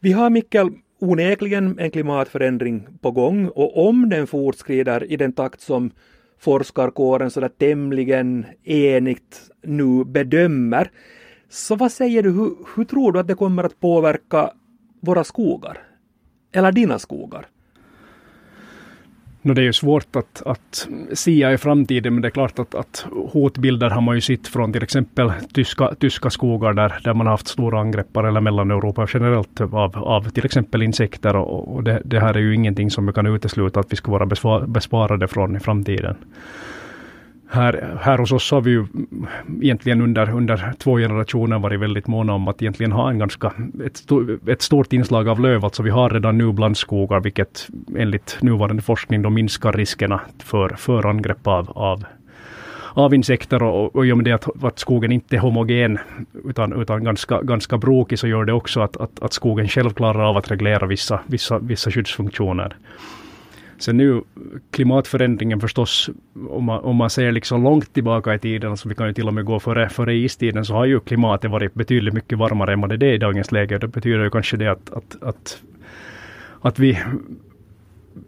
Vi 0.00 0.12
har 0.12 0.30
Mikkel 0.30 0.70
onekligen 1.00 1.78
en 1.78 1.90
klimatförändring 1.90 2.86
på 3.00 3.10
gång 3.10 3.48
och 3.48 3.88
om 3.88 4.08
den 4.08 4.26
fortskrider 4.26 5.12
i 5.12 5.16
den 5.16 5.32
takt 5.32 5.60
som 5.60 5.90
forskarkåren 6.38 7.30
sådär 7.30 7.50
tämligen 7.58 8.46
enigt 8.64 9.50
nu 9.62 10.04
bedömer 10.04 10.90
så 11.48 11.76
vad 11.76 11.92
säger 11.92 12.22
du, 12.22 12.30
hur, 12.30 12.56
hur 12.76 12.84
tror 12.84 13.12
du 13.12 13.18
att 13.18 13.28
det 13.28 13.34
kommer 13.34 13.64
att 13.64 13.80
påverka 13.80 14.50
våra 15.00 15.24
skogar? 15.24 15.78
Eller 16.52 16.72
dina 16.72 16.98
skogar? 16.98 17.46
No, 19.42 19.54
det 19.54 19.60
är 19.60 19.64
ju 19.64 19.72
svårt 19.72 20.16
att, 20.16 20.42
att 20.46 20.88
sia 21.12 21.52
i 21.52 21.58
framtiden, 21.58 22.14
men 22.14 22.22
det 22.22 22.28
är 22.28 22.30
klart 22.30 22.58
att, 22.58 22.74
att 22.74 23.06
hotbilder 23.32 23.90
har 23.90 24.00
man 24.00 24.14
ju 24.14 24.20
sett 24.20 24.48
från 24.48 24.72
till 24.72 24.82
exempel 24.82 25.32
tyska, 25.52 25.94
tyska 25.98 26.30
skogar 26.30 26.72
där, 26.72 27.00
där 27.04 27.14
man 27.14 27.26
har 27.26 27.32
haft 27.32 27.48
stora 27.48 27.80
angreppar, 27.80 28.24
eller 28.24 28.40
Mellaneuropa 28.40 29.06
generellt, 29.14 29.60
av, 29.60 29.98
av 29.98 30.30
till 30.30 30.44
exempel 30.44 30.82
insekter. 30.82 31.36
Och, 31.36 31.74
och 31.74 31.84
det, 31.84 32.02
det, 32.04 32.20
här 32.20 32.34
är 32.34 32.38
ju 32.40 32.54
ingenting 32.54 32.90
som 32.90 33.06
vi 33.06 33.12
kan 33.12 33.26
utesluta 33.26 33.80
att 33.80 33.92
vi 33.92 33.96
ska 33.96 34.12
vara 34.12 34.26
besvarade 34.66 35.28
från 35.28 35.56
i 35.56 35.60
framtiden 35.60 36.16
här, 37.50 37.98
här 38.00 38.18
hos 38.18 38.32
oss 38.32 38.50
har 38.50 38.60
vi 38.60 38.70
ju 38.70 38.78
mm, 38.78 39.26
egentligen 39.62 40.00
under, 40.00 40.30
under 40.30 40.72
två 40.78 40.96
generationer 40.98 41.58
varit 41.58 41.80
väldigt 41.80 42.06
måna 42.06 42.32
om 42.32 42.48
att 42.48 42.62
egentligen 42.62 42.92
ha 42.92 43.10
en 43.10 43.18
ganska, 43.18 43.52
ett, 43.86 43.96
stort, 43.96 44.48
ett 44.48 44.62
stort 44.62 44.92
inslag 44.92 45.28
av 45.28 45.40
löv. 45.40 45.64
Alltså 45.64 45.82
vi 45.82 45.90
har 45.90 46.10
redan 46.10 46.38
nu 46.38 46.52
blandskogar, 46.52 47.20
vilket 47.20 47.68
enligt 47.96 48.38
nuvarande 48.40 48.82
forskning 48.82 49.22
då 49.22 49.30
minskar 49.30 49.72
riskerna 49.72 50.20
för, 50.38 50.68
för 50.68 51.06
angrepp 51.06 51.46
av, 51.46 51.70
av 51.70 52.04
av 52.94 53.14
insekter 53.14 53.62
och, 53.62 53.96
och 53.96 54.06
i 54.06 54.12
och 54.12 54.16
med 54.16 54.24
det 54.24 54.32
att, 54.32 54.64
att 54.64 54.78
skogen 54.78 55.12
inte 55.12 55.36
är 55.36 55.40
homogen 55.40 55.98
utan, 56.44 56.80
utan 56.82 57.04
ganska, 57.04 57.42
ganska 57.42 57.78
brokig 57.78 58.18
så 58.18 58.26
gör 58.26 58.44
det 58.44 58.52
också 58.52 58.80
att, 58.80 58.96
att, 58.96 59.22
att 59.22 59.32
skogen 59.32 59.68
själv 59.68 59.90
klarar 59.90 60.28
av 60.28 60.36
att 60.36 60.50
reglera 60.50 60.86
vissa, 60.86 61.20
vissa, 61.26 61.58
vissa 61.58 61.90
skyddsfunktioner. 61.90 62.76
Sen 63.80 63.96
nu 63.96 64.22
klimatförändringen 64.70 65.60
förstås, 65.60 66.10
om 66.48 66.64
man, 66.64 66.80
om 66.80 66.96
man 66.96 67.10
ser 67.10 67.32
liksom 67.32 67.62
långt 67.62 67.92
tillbaka 67.92 68.34
i 68.34 68.38
tiden, 68.38 68.70
alltså 68.70 68.88
vi 68.88 68.94
kan 68.94 69.06
ju 69.06 69.12
till 69.12 69.28
och 69.28 69.34
med 69.34 69.44
gå 69.44 69.60
före, 69.60 69.88
före 69.88 70.14
istiden, 70.14 70.64
så 70.64 70.74
har 70.74 70.84
ju 70.84 71.00
klimatet 71.00 71.50
varit 71.50 71.74
betydligt 71.74 72.14
mycket 72.14 72.38
varmare 72.38 72.72
än 72.72 72.80
vad 72.80 72.98
det 72.98 73.06
är 73.06 73.12
i 73.12 73.18
dagens 73.18 73.52
läge. 73.52 73.78
Det 73.78 73.88
betyder 73.88 74.24
ju 74.24 74.30
kanske 74.30 74.56
det 74.56 74.66
att, 74.66 74.92
att, 74.92 75.22
att, 75.22 75.62
att 76.60 76.78
vi 76.78 76.98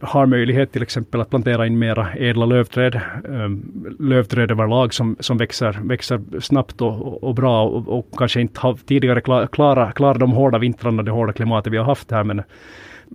har 0.00 0.26
möjlighet 0.26 0.72
till 0.72 0.82
exempel 0.82 1.20
att 1.20 1.30
plantera 1.30 1.66
in 1.66 1.78
mera 1.78 2.12
ädla 2.12 2.46
lövträd, 2.46 3.00
ehm, 3.28 3.96
lövträd 3.98 4.50
överlag 4.50 4.94
som, 4.94 5.16
som 5.20 5.38
växer, 5.38 5.78
växer 5.82 6.40
snabbt 6.40 6.80
och, 6.80 7.24
och 7.24 7.34
bra 7.34 7.64
och, 7.64 7.98
och, 7.98 8.06
kanske 8.16 8.40
inte 8.40 8.60
har 8.60 8.74
tidigare 8.74 9.20
klarat 9.46 9.94
klara 9.94 10.14
de 10.14 10.32
hårda 10.32 10.58
vintrarna, 10.58 11.02
det 11.02 11.10
hårda 11.10 11.32
klimatet 11.32 11.72
vi 11.72 11.76
har 11.76 11.84
haft 11.84 12.10
här, 12.10 12.24
men 12.24 12.42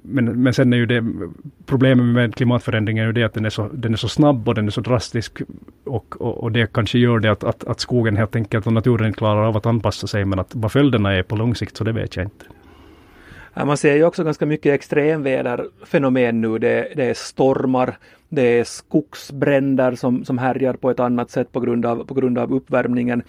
men, 0.04 0.44
men 0.44 0.54
sen 0.54 0.74
är 0.74 0.78
ju 0.78 0.86
det 0.86 1.04
problemet 1.66 2.06
med 2.06 2.36
klimatförändringen 2.36 3.04
är 3.04 3.08
ju 3.08 3.14
det 3.14 3.24
att 3.24 3.34
den 3.34 3.46
är 3.46 3.50
så, 3.50 3.68
den 3.68 3.94
är 3.94 3.98
så 3.98 4.10
snabb 4.10 4.48
och 4.48 4.56
den 4.56 4.68
är 4.68 4.72
så 4.72 4.82
drastisk 4.82 5.42
och, 5.84 6.22
och, 6.22 6.44
och 6.44 6.52
det 6.52 6.74
kanske 6.74 7.00
gör 7.00 7.20
det 7.20 7.32
att, 7.32 7.44
att, 7.44 7.64
att 7.64 7.80
skogen 7.80 8.18
helt 8.18 8.36
enkelt 8.36 8.68
och 8.68 8.74
naturen 8.74 9.08
inte 9.08 9.18
klarar 9.18 9.46
av 9.46 9.58
att 9.58 9.66
anpassa 9.66 10.08
sig 10.08 10.26
men 10.26 10.40
att 10.40 10.56
vad 10.56 10.72
följderna 10.72 11.14
är 11.14 11.24
på 11.24 11.36
lång 11.36 11.56
sikt 11.56 11.78
så 11.78 11.84
det 11.84 11.92
vet 11.92 12.16
jag 12.16 12.26
inte. 12.26 12.46
Man 13.66 13.78
ser 13.78 13.96
ju 13.96 14.04
också 14.04 14.24
ganska 14.24 14.46
mycket 14.46 14.74
extremväderfenomen 14.74 16.42
nu. 16.42 16.58
Det, 16.58 16.94
det, 16.96 17.06
är 17.06 17.14
stormar, 17.14 17.98
det 18.30 18.60
är 18.60 18.64
skogsbränder 18.64 19.96
som, 19.96 20.26
som 20.26 20.38
härjar 20.38 20.74
på 20.74 20.92
ett 20.92 21.00
annat 21.00 21.32
sätt 21.32 21.52
på 21.52 21.60
grund, 21.60 21.86
av, 21.86 22.06
på 22.06 22.14
grund 22.14 22.38
av 22.38 22.54
uppvärmningen. 22.54 23.24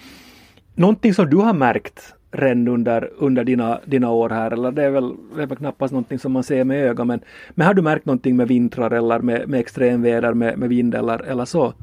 Någonting 0.75 1.15
som 1.15 1.31
du 1.31 1.37
har 1.37 1.53
märkt 1.53 2.15
redan 2.31 2.69
under, 2.69 3.11
under 3.19 3.45
dina, 3.45 3.81
dina 3.85 4.11
år 4.11 4.31
här, 4.31 4.51
eller 4.51 4.73
det 4.73 4.85
är, 4.85 4.91
väl, 4.91 5.15
det 5.37 5.43
är 5.43 5.47
väl 5.47 5.59
knappast 5.59 5.93
någonting 5.93 6.19
som 6.19 6.33
man 6.33 6.43
ser 6.43 6.65
med 6.65 6.85
ögat, 6.85 7.07
men, 7.07 7.21
men 7.51 7.67
har 7.67 7.75
du 7.75 7.83
märkt 7.83 8.07
någonting 8.07 8.37
med 8.37 8.49
vintrar 8.49 8.91
eller 8.91 9.19
med, 9.19 9.49
med 9.49 9.61
extremväder, 9.61 10.35
med, 10.35 10.59
med 10.59 10.69
vind 10.69 10.95
eller, 10.95 11.23
eller 11.23 11.45
så? 11.45 11.75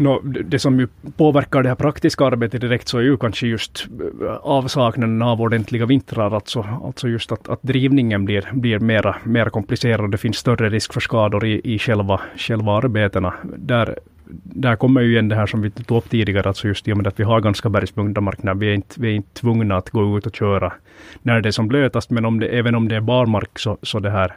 No, 0.00 0.20
det 0.24 0.58
som 0.58 0.80
ju 0.80 0.88
påverkar 1.16 1.62
det 1.62 1.68
här 1.68 1.76
praktiska 1.76 2.24
arbetet 2.24 2.60
direkt 2.60 2.88
så 2.88 2.98
är 2.98 3.02
ju 3.02 3.16
kanske 3.16 3.46
just 3.46 3.86
eh, 4.22 4.36
avsaknaden 4.42 5.22
av 5.22 5.40
ordentliga 5.40 5.86
vintrar, 5.86 6.34
alltså, 6.34 6.66
alltså 6.84 7.08
just 7.08 7.32
att, 7.32 7.48
att 7.48 7.62
drivningen 7.62 8.24
blir, 8.24 8.48
blir 8.52 8.78
mera, 8.78 9.16
mera 9.24 9.50
komplicerad 9.50 10.10
det 10.10 10.18
finns 10.18 10.36
större 10.36 10.68
risk 10.68 10.92
för 10.92 11.00
skador 11.00 11.46
i, 11.46 11.60
i 11.74 11.78
själva, 11.78 12.20
själva 12.36 12.72
arbetena. 12.72 13.34
Där, 13.56 13.98
där 14.42 14.76
kommer 14.76 15.00
ju 15.00 15.10
igen 15.10 15.28
det 15.28 15.36
här 15.36 15.46
som 15.46 15.62
vi 15.62 15.70
tog 15.70 15.98
upp 15.98 16.10
tidigare, 16.10 16.48
alltså 16.48 16.68
just 16.68 16.88
i 16.88 16.92
och 16.92 16.96
med 16.96 17.06
att 17.06 17.20
vi 17.20 17.24
har 17.24 17.40
ganska 17.40 17.68
bergsbundna 17.68 18.20
marknader. 18.20 18.60
Vi 18.60 18.70
är 18.70 18.74
inte, 18.74 19.00
vi 19.00 19.08
är 19.08 19.14
inte 19.14 19.40
tvungna 19.40 19.76
att 19.76 19.90
gå 19.90 20.18
ut 20.18 20.26
och 20.26 20.36
köra 20.36 20.72
när 21.22 21.40
det 21.40 21.48
är 21.48 21.52
som 21.52 21.68
blötast, 21.68 22.10
men 22.10 22.24
om 22.24 22.40
det, 22.40 22.46
även 22.46 22.74
om 22.74 22.88
det 22.88 22.96
är 22.96 23.00
barmark 23.00 23.58
så, 23.58 23.78
så 23.82 23.98
det 23.98 24.10
här 24.10 24.36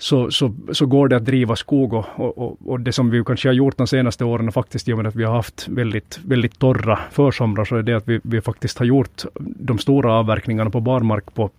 så, 0.00 0.30
så, 0.30 0.54
så 0.72 0.86
går 0.86 1.08
det 1.08 1.16
att 1.16 1.24
driva 1.24 1.56
skog 1.56 1.92
och, 1.92 2.06
och, 2.16 2.56
och, 2.66 2.80
det 2.80 2.92
som 2.92 3.10
vi 3.10 3.24
kanske 3.24 3.48
har 3.48 3.54
gjort 3.54 3.76
de 3.76 3.86
senaste 3.86 4.24
åren 4.24 4.52
faktiskt 4.52 4.88
i 4.88 4.92
och 4.92 4.96
med 4.96 5.06
att 5.06 5.14
vi 5.14 5.24
har 5.24 5.34
haft 5.34 5.68
väldigt, 5.68 6.20
väldigt 6.24 6.58
torra 6.58 6.98
försomrar 7.10 7.64
så 7.64 7.76
är 7.76 7.82
det 7.82 7.94
att 7.94 8.08
vi, 8.08 8.20
vi 8.22 8.40
faktiskt 8.40 8.78
har 8.78 8.86
gjort 8.86 9.24
de 9.40 9.78
stora 9.78 10.12
avverkningarna 10.12 10.70
på 10.70 10.80
barmark 10.80 11.34
på, 11.34 11.50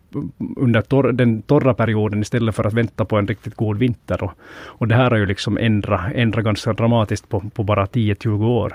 under 0.58 0.82
tor, 0.82 1.12
den 1.12 1.42
torra 1.42 1.74
perioden 1.74 2.22
istället 2.22 2.56
för 2.56 2.68
att 2.68 2.74
vänta 2.74 3.06
på 3.06 3.18
en 3.18 3.28
riktigt 3.28 3.56
god 3.56 3.78
vinter. 3.78 4.24
Och, 4.24 4.32
och 4.66 4.88
det 4.88 4.96
här 4.96 5.12
har 5.12 5.18
ju 5.18 5.26
liksom 5.26 5.58
ändrat, 5.58 6.02
ändrat 6.16 6.46
ganska 6.46 6.74
dramatiskt 6.74 7.30
på, 7.30 7.40
på 7.54 7.64
bara 7.64 7.86
10-20 7.86 8.46
år. 8.46 8.74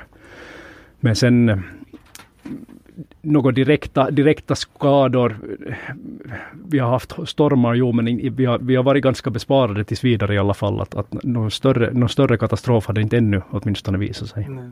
Men 1.01 1.17
sen 1.17 1.63
några 3.27 3.53
direkta, 3.53 4.11
direkta 4.11 4.55
skador. 4.55 5.37
Vi 6.69 6.79
har 6.79 6.91
haft 6.91 7.29
stormar, 7.29 7.75
jo, 7.75 7.93
men 7.93 8.37
vi 8.37 8.45
har, 8.45 8.59
vi 8.59 8.77
har 8.77 8.83
varit 8.83 9.03
ganska 9.03 9.31
besparade 9.31 9.85
tills 9.85 10.05
vidare 10.05 10.35
i 10.35 10.39
alla 10.39 10.55
fall. 10.55 10.81
Att, 10.81 10.95
att 10.95 11.25
någon, 11.25 11.51
större, 11.51 11.93
någon 11.93 12.09
större 12.09 12.37
katastrof 12.37 12.87
hade 12.87 13.01
inte 13.01 13.17
ännu 13.17 13.43
åtminstone 13.51 13.99
visat 13.99 14.29
sig. 14.29 14.47
Nej. 14.49 14.71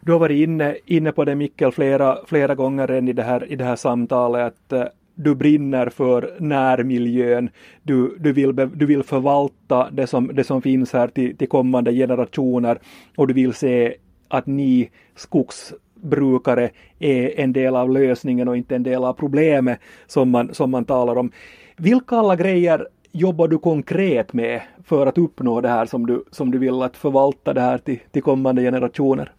Du 0.00 0.12
har 0.12 0.18
varit 0.18 0.48
inne, 0.48 0.76
inne 0.86 1.12
på 1.12 1.24
det 1.24 1.34
Mikkel 1.34 1.72
flera, 1.72 2.18
flera 2.26 2.54
gånger 2.54 2.90
än 2.90 3.08
i 3.08 3.12
det 3.12 3.22
här, 3.22 3.52
i 3.52 3.56
det 3.56 3.64
här 3.64 3.76
samtalet 3.76 4.46
att 4.46 4.72
eh, 4.72 4.84
du 5.14 5.34
brinner 5.34 5.88
för 5.88 6.36
närmiljön, 6.38 7.50
du, 7.82 8.16
du, 8.18 8.32
vill, 8.32 8.56
du 8.56 8.86
vill 8.86 9.02
förvalta 9.02 9.90
det 9.90 10.06
som, 10.06 10.30
det 10.34 10.44
som 10.44 10.62
finns 10.62 10.92
här 10.92 11.08
till, 11.08 11.36
till 11.36 11.48
kommande 11.48 11.92
generationer 11.92 12.78
och 13.16 13.26
du 13.26 13.34
vill 13.34 13.54
se 13.54 13.94
att 14.28 14.46
ni 14.46 14.90
skogs 15.16 15.74
brukare 16.02 16.70
är 16.98 17.40
en 17.40 17.52
del 17.52 17.76
av 17.76 17.90
lösningen 17.90 18.48
och 18.48 18.56
inte 18.56 18.76
en 18.76 18.82
del 18.82 19.04
av 19.04 19.12
problemet 19.12 19.80
som 20.06 20.30
man, 20.30 20.54
som 20.54 20.70
man 20.70 20.84
talar 20.84 21.18
om. 21.18 21.30
Vilka 21.76 22.16
alla 22.16 22.36
grejer 22.36 22.88
jobbar 23.12 23.48
du 23.48 23.58
konkret 23.58 24.32
med 24.32 24.60
för 24.84 25.06
att 25.06 25.18
uppnå 25.18 25.60
det 25.60 25.68
här 25.68 25.86
som 25.86 26.06
du, 26.06 26.24
som 26.30 26.50
du 26.50 26.58
vill 26.58 26.82
att 26.82 26.96
förvalta 26.96 27.54
det 27.54 27.60
här 27.60 27.78
till, 27.78 27.98
till 28.10 28.22
kommande 28.22 28.62
generationer? 28.62 29.32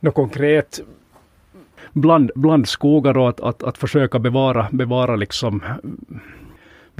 Något 0.00 0.14
konkret 0.14 0.80
bland, 1.92 2.30
bland 2.34 2.68
skogar 2.68 3.18
och 3.18 3.28
att, 3.28 3.40
att, 3.40 3.62
att 3.62 3.78
försöka 3.78 4.18
bevara, 4.18 4.66
bevara 4.72 5.16
liksom 5.16 5.62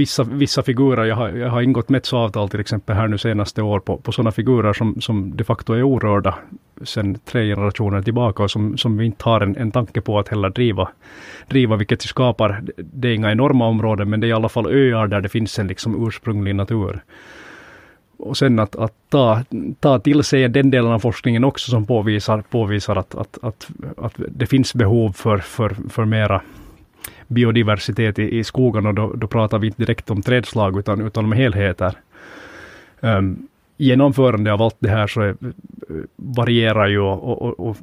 vissa, 0.01 0.25
vissa 0.25 0.63
figurer. 0.63 1.05
Jag 1.05 1.17
har, 1.17 1.29
jag 1.29 1.51
har 1.51 1.63
ingått 1.63 1.89
Metso-avtal 1.89 2.49
till 2.49 2.61
exempel 2.61 2.97
här 2.97 3.09
nu 3.09 3.19
senaste 3.19 3.63
år 3.63 3.81
på, 3.81 3.97
på 3.97 4.13
sådana 4.13 4.33
figurer 4.33 4.73
som, 4.73 5.01
som 5.01 5.37
de 5.37 5.45
facto 5.45 5.73
är 5.73 5.83
orörda 5.83 6.35
sedan 6.83 7.19
tre 7.25 7.49
generationer 7.49 8.03
tillbaka 8.03 8.43
och 8.43 8.51
som, 8.51 8.79
som 8.79 8.97
vi 8.97 9.07
inte 9.07 9.25
har 9.25 9.41
en, 9.41 9.57
en 9.57 9.71
tanke 9.71 10.01
på 10.01 10.19
att 10.19 10.29
heller 10.29 10.51
driva, 10.51 10.89
driva, 11.49 11.77
vilket 11.77 12.03
skapar, 12.03 12.63
det 12.77 13.09
är 13.09 13.15
inga 13.15 13.33
enorma 13.33 13.67
områden, 13.67 14.11
men 14.11 14.21
det 14.21 14.27
är 14.27 14.29
i 14.29 14.33
alla 14.33 14.49
fall 14.49 14.67
öar 14.67 15.07
där 15.07 15.21
det 15.21 15.29
finns 15.29 15.59
en 15.59 15.67
liksom 15.67 16.07
ursprunglig 16.07 16.55
natur. 16.55 17.03
Och 18.19 18.37
sen 18.37 18.59
att, 18.59 18.77
att 18.77 18.95
ta, 19.09 19.45
ta 19.81 19.99
till 19.99 20.25
sig 20.25 20.49
den 20.49 20.71
delen 20.71 20.93
av 20.93 20.99
forskningen 20.99 21.45
också 21.45 21.71
som 21.71 21.87
påvisar, 21.87 22.43
påvisar 22.51 22.97
att, 22.97 23.15
att, 23.15 23.39
att, 23.43 23.69
att 23.97 24.15
det 24.17 24.47
finns 24.47 24.75
behov 24.75 25.13
för, 25.13 25.39
för, 25.39 25.77
för 25.91 26.05
mera 26.05 26.43
biodiversitet 27.31 28.19
i, 28.19 28.39
i 28.39 28.45
skogen 28.45 28.87
och 28.87 28.95
då, 28.95 29.13
då 29.13 29.27
pratar 29.27 29.59
vi 29.59 29.67
inte 29.67 29.83
direkt 29.83 30.11
om 30.11 30.23
trädslag 30.23 30.79
utan, 30.79 31.01
utan 31.07 31.25
om 31.25 31.33
helheter. 31.33 31.95
Um, 33.01 33.49
genomförande 33.77 34.53
av 34.53 34.63
allt 34.63 34.77
det 34.79 34.89
här 34.89 35.07
så 35.07 35.21
är, 35.21 35.37
varierar 36.17 36.89
ju 36.89 37.01
och, 37.01 37.43
och, 37.43 37.69
och, 37.69 37.77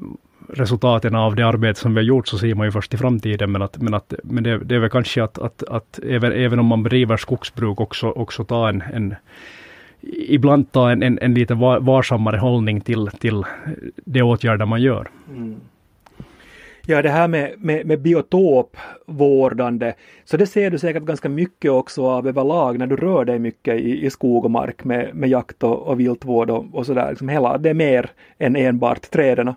resultaten 0.49 1.15
av 1.15 1.36
det 1.36 1.47
arbete 1.47 1.79
som 1.79 1.93
vi 1.93 1.99
har 1.99 2.05
gjort 2.05 2.27
så 2.27 2.38
ser 2.38 2.55
man 2.55 2.67
ju 2.67 2.71
först 2.71 2.93
i 2.93 2.97
framtiden 2.97 3.51
men, 3.51 3.62
att, 3.62 3.81
men, 3.81 3.93
att, 3.93 4.13
men 4.23 4.43
det, 4.43 4.57
det 4.57 4.75
är 4.75 4.79
väl 4.79 4.89
kanske 4.89 5.23
att, 5.23 5.38
att, 5.39 5.63
att 5.63 5.99
även, 6.03 6.31
även 6.31 6.60
om 6.60 6.65
man 6.65 6.83
bedriver 6.83 7.17
skogsbruk 7.17 7.79
också, 7.79 8.10
också 8.10 8.43
ta 8.43 8.69
en, 8.69 8.81
en 8.81 9.15
ibland 10.29 10.71
ta 10.71 10.91
en, 10.91 11.03
en, 11.03 11.19
en 11.21 11.33
lite 11.33 11.53
varsammare 11.53 12.38
hållning 12.38 12.81
till, 12.81 13.07
till 13.07 13.43
de 14.05 14.21
åtgärder 14.21 14.65
man 14.65 14.81
gör. 14.81 15.07
Mm. 15.29 15.55
Ja, 16.89 17.02
det 17.02 17.10
här 17.10 17.28
med, 17.28 17.54
med, 17.58 17.86
med 17.86 18.02
biotopvårdande, 18.02 19.93
så 20.26 20.38
det 20.38 20.47
ser 20.47 20.71
du 20.71 20.80
säkert 20.80 21.04
ganska 21.04 21.30
mycket 21.30 21.71
också 21.71 22.08
av 22.08 22.28
överlag 22.28 22.80
när 22.80 22.88
du 22.88 22.95
rör 22.95 23.26
dig 23.26 23.39
mycket 23.39 23.80
i, 23.80 24.06
i 24.06 24.10
skog 24.10 24.45
och 24.45 24.52
mark 24.52 24.84
med, 24.84 25.15
med 25.15 25.30
jakt 25.30 25.63
och, 25.63 25.88
och 25.88 26.00
viltvård 26.00 26.50
och, 26.50 26.65
och 26.71 26.86
sådär. 26.86 27.10
Liksom 27.10 27.30
hela, 27.30 27.58
det 27.58 27.69
är 27.69 27.73
mer 27.73 28.12
än 28.38 28.56
enbart 28.56 29.02
träden. 29.02 29.54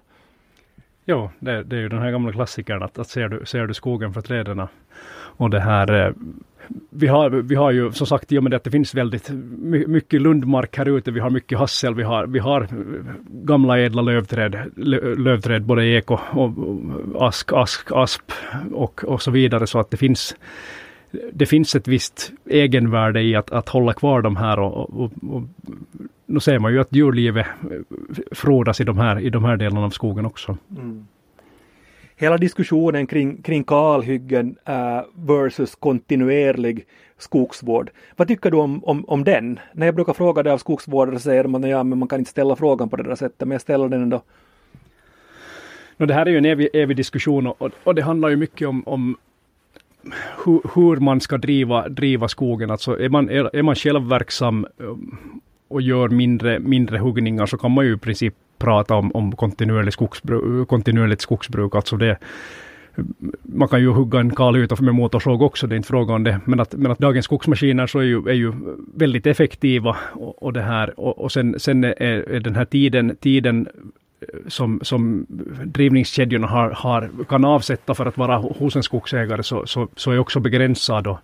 Jo, 1.05 1.31
det, 1.39 1.63
det, 1.63 1.77
är 1.77 1.81
ju 1.81 1.89
den 1.89 1.99
här 1.99 2.11
gamla 2.11 2.33
klassikern 2.33 2.83
att, 2.83 2.99
att 2.99 3.09
ser, 3.09 3.29
du, 3.29 3.47
ser 3.47 3.67
du 3.67 3.75
skogen 3.75 4.13
för 4.13 4.21
träden 4.21 4.63
och 5.41 5.51
det 5.51 5.61
här 5.61 6.07
eh, 6.07 6.13
vi 6.91 7.07
har, 7.07 7.31
vi 7.31 7.55
har 7.55 7.71
ju 7.71 7.93
som 7.93 8.07
sagt 8.07 8.33
i 8.33 8.39
och 8.39 8.43
med 8.43 8.55
att 8.55 8.65
det 8.65 8.71
finns 8.71 8.95
väldigt 8.95 9.31
mycket 9.87 10.23
lundmark 10.23 10.79
här 10.79 10.89
ute. 10.89 11.11
Vi 11.11 11.21
har 11.21 11.31
mycket 11.31 11.59
hassel, 11.59 11.95
vi 11.95 12.03
har, 12.03 12.27
vi 12.27 12.39
har 12.39 12.69
gamla 13.29 13.79
ädla 13.79 14.03
lövträd, 14.03 14.57
lövträd 15.19 15.63
både 15.63 15.85
ek 15.87 16.11
och, 16.11 16.21
och 16.35 17.29
ask, 17.29 17.53
ask, 17.53 17.93
asp 17.93 18.33
och, 18.73 19.05
och 19.05 19.23
så 19.23 19.31
vidare. 19.31 19.67
Så 19.67 19.79
att 19.79 19.91
det 19.91 19.97
finns 19.97 20.37
det 21.33 21.47
finns 21.47 21.75
ett 21.75 21.89
visst 21.89 22.33
egenvärde 22.51 23.23
i 23.23 23.37
att, 23.37 23.51
att 23.51 23.69
hålla 23.69 23.93
kvar 23.93 24.23
de 24.23 24.37
här 24.37 24.59
och, 24.59 24.91
och, 25.01 25.13
och 25.31 25.43
nu 26.27 26.41
ser 26.41 26.59
man 26.59 26.73
ju 26.73 26.81
att 26.81 26.93
djurlivet 26.93 27.47
frodas 28.33 28.81
i 28.81 28.85
de 28.85 28.99
här, 28.99 29.21
i 29.21 29.31
de 29.31 29.45
här 29.45 29.57
delarna 29.57 29.87
av 29.87 29.91
skogen 29.91 30.27
också. 30.27 30.57
Mm 30.79 31.07
hela 32.21 32.39
diskussionen 32.39 33.07
kring, 33.07 33.43
kring 33.43 33.65
kalhyggen 33.65 34.57
uh, 34.69 35.03
versus 35.15 35.75
kontinuerlig 35.75 36.87
skogsvård. 37.19 37.91
Vad 38.17 38.29
tycker 38.29 38.51
du 38.51 38.57
om, 38.57 38.85
om, 38.85 39.05
om 39.09 39.25
den? 39.25 39.59
När 39.73 39.87
jag 39.87 39.95
brukar 39.95 40.13
fråga 40.13 40.43
det 40.43 40.53
av 40.53 40.59
skogsvårdare 40.59 41.19
säger 41.19 41.45
man 41.45 41.65
att 41.65 41.71
ja, 41.71 41.83
men 41.85 41.99
man 41.99 42.09
kan 42.09 42.19
inte 42.19 42.31
ställa 42.31 42.57
frågan 42.57 42.89
på 42.89 42.97
det 42.97 43.03
där 43.03 43.15
sättet, 43.15 43.41
men 43.41 43.51
jag 43.51 43.61
ställer 43.61 43.89
den 43.89 44.03
ändå. 44.03 44.23
No, 45.97 46.07
det 46.07 46.15
här 46.15 46.27
är 46.27 46.31
ju 46.31 46.39
en 46.39 46.45
evig, 46.45 46.69
evig 46.75 46.97
diskussion 46.97 47.47
och, 47.47 47.71
och 47.85 47.95
det 47.95 48.03
handlar 48.03 48.29
ju 48.29 48.37
mycket 48.37 48.69
om, 48.69 48.83
om 48.87 49.17
hur, 50.45 50.61
hur, 50.75 50.97
man 50.97 51.21
ska 51.21 51.39
driva, 51.39 51.89
driva 51.89 52.29
skogen. 52.29 52.71
Alltså 52.71 53.01
är 53.01 53.09
man, 53.09 53.31
är, 53.31 53.57
är 53.57 53.63
man 53.63 53.75
självverksam 53.75 54.67
um, 54.77 55.41
och 55.69 55.83
gör 55.83 56.09
mindre, 56.09 56.59
mindre 56.59 56.99
huggningar 56.99 57.47
så 57.47 57.59
kan 57.59 57.71
man 57.71 57.87
ju 57.87 57.95
i 57.95 57.99
princip 57.99 58.35
prata 58.61 58.95
om, 58.95 59.11
om 59.15 59.37
kontinuerligt, 59.37 59.95
skogsbruk, 59.95 60.69
kontinuerligt 60.69 61.21
skogsbruk. 61.21 61.75
Alltså 61.75 61.97
det, 61.97 62.19
man 63.43 63.69
kan 63.69 63.81
ju 63.81 63.89
hugga 63.89 64.21
en 64.21 64.35
kalyta 64.35 64.83
med 64.83 64.95
motorsåg 64.95 65.43
också, 65.43 65.67
det 65.67 65.75
är 65.75 65.77
inte 65.77 65.89
fråga 65.89 66.15
om 66.15 66.25
det. 66.25 66.41
Men 66.45 66.61
att, 66.61 66.73
men 66.73 66.93
att 66.93 66.99
dagens 66.99 67.25
skogsmaskiner 67.25 67.87
så 67.87 67.99
är 67.99 68.05
ju, 68.05 68.29
är 68.29 68.35
ju 68.35 68.53
väldigt 68.95 69.27
effektiva 69.27 69.97
och, 70.13 70.43
och 70.43 70.53
det 70.53 70.63
här. 70.63 71.01
Och, 71.01 71.19
och 71.19 71.33
sen, 71.33 71.61
sen 71.61 71.85
är, 71.85 71.95
är, 71.97 72.41
den 72.41 72.57
här 72.57 72.65
tiden, 72.65 73.17
tiden 73.21 73.69
eh, 74.21 74.49
som, 74.49 74.81
som 74.83 75.27
drivningskedjorna 75.65 76.47
har, 76.47 76.71
har, 76.71 77.11
kan 77.29 77.45
avsätta 77.45 77.95
för 77.95 78.07
att 78.07 78.19
vara 78.19 78.37
hos 78.37 78.77
en 78.77 78.83
skogsägare 78.83 79.43
så, 79.43 79.67
så, 79.67 79.89
så 79.97 80.11
är 80.11 80.19
också 80.19 80.41
begränsad. 80.41 81.07
Och 81.07 81.19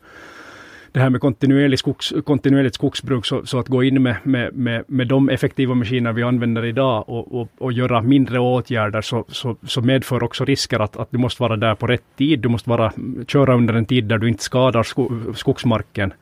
det 0.97 1.03
här 1.03 1.11
med 1.11 1.21
kontinuerligt, 1.21 1.81
skogs, 1.81 2.13
kontinuerligt 2.25 2.75
skogsbruk, 2.75 3.27
så, 3.27 3.47
så, 3.47 3.59
att 3.59 3.69
gå 3.69 3.83
in 3.83 4.03
med, 4.03 4.17
med, 4.23 4.55
med, 4.55 4.85
med 4.87 5.09
de 5.09 5.29
effektiva 5.29 5.75
maskiner 5.75 6.13
vi 6.13 6.23
använder 6.23 6.65
idag 6.65 7.09
och, 7.09 7.41
och, 7.41 7.49
och 7.59 7.73
göra 7.73 8.03
mindre 8.03 8.39
åtgärder, 8.39 9.03
så, 9.03 9.25
så, 9.29 9.57
så, 9.67 9.81
medför 9.81 10.23
också 10.23 10.45
risker 10.45 10.81
att, 10.81 10.97
att 10.97 11.11
du 11.11 11.19
måste 11.19 11.43
vara 11.43 11.57
där 11.57 11.75
på 11.75 11.87
rätt 11.87 12.17
tid. 12.17 12.41
Du 12.41 12.49
måste 12.49 12.71
vara, 12.71 12.93
köra 13.29 13.55
under 13.55 13.75
en 13.75 13.85
tid 13.85 14.05
där 14.05 14.19
du 14.19 14.29
inte 14.29 14.43
skadar 14.43 14.83
sko, 14.83 15.11
skogsmarken. 15.35 16.13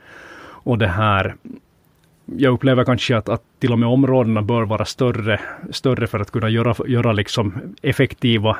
Och 0.64 0.78
det 0.78 0.88
här, 0.88 1.34
jag 2.24 2.54
upplever 2.54 2.84
kanske 2.84 3.16
att, 3.16 3.28
att 3.28 3.42
till 3.58 3.72
och 3.72 3.78
med 3.78 3.88
områdena 3.88 4.42
bör 4.42 4.62
vara 4.62 4.84
större, 4.84 5.40
större 5.70 6.06
för 6.06 6.20
att 6.20 6.30
kunna 6.30 6.48
göra, 6.48 6.74
göra 6.86 7.12
liksom 7.12 7.54
effektiva 7.82 8.56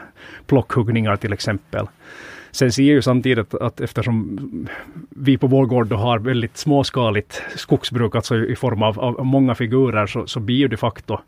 plockhuggningar 0.46 1.16
till 1.16 1.32
exempel. 1.32 1.86
Sen 2.54 2.72
ser 2.72 2.82
jag 2.82 2.94
ju 2.94 3.02
samtidigt 3.02 3.54
att 3.54 3.80
eftersom 3.80 4.38
vi 5.10 5.38
på 5.38 5.46
vår 5.46 5.66
gård 5.66 5.92
har 5.92 6.18
väldigt 6.18 6.56
småskaligt 6.56 7.42
skogsbruk, 7.56 8.14
alltså 8.14 8.36
i 8.36 8.56
form 8.56 8.82
av, 8.82 9.00
av 9.00 9.26
många 9.26 9.54
figurer, 9.54 10.06
så, 10.06 10.26
så 10.26 10.40
blir 10.40 10.56
ju 10.56 10.68
de 10.68 10.76
facto 10.76 11.18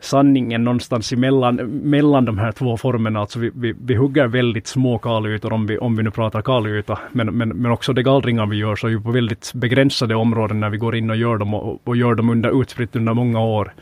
sanningen 0.00 0.64
någonstans 0.64 1.12
emellan, 1.12 1.56
mellan 1.66 2.24
de 2.24 2.38
här 2.38 2.52
två 2.52 2.76
formerna. 2.76 3.20
Alltså 3.20 3.38
vi, 3.38 3.50
vi, 3.54 3.74
vi 3.84 3.94
hugger 3.94 4.26
väldigt 4.26 4.66
små 4.66 4.98
kalytor 4.98 5.52
om 5.52 5.66
vi, 5.66 5.78
om 5.78 5.96
vi 5.96 6.02
nu 6.02 6.10
pratar 6.10 6.42
kalyta, 6.42 6.98
men, 7.12 7.26
men, 7.26 7.48
men 7.48 7.70
också 7.70 7.92
de 7.92 8.02
gallringar 8.02 8.46
vi 8.46 8.56
gör 8.56 8.76
så 8.76 8.86
är 8.86 8.90
ju 8.90 9.00
på 9.00 9.10
väldigt 9.10 9.52
begränsade 9.54 10.14
områden 10.14 10.60
när 10.60 10.70
vi 10.70 10.78
går 10.78 10.96
in 10.96 11.10
och 11.10 11.16
gör 11.16 11.36
dem 11.36 11.54
och, 11.54 11.88
och 11.88 11.96
gör 11.96 12.14
dem 12.14 12.30
under, 12.30 12.60
utspritt 12.60 12.96
under 12.96 13.14
många 13.14 13.40
år. 13.40 13.72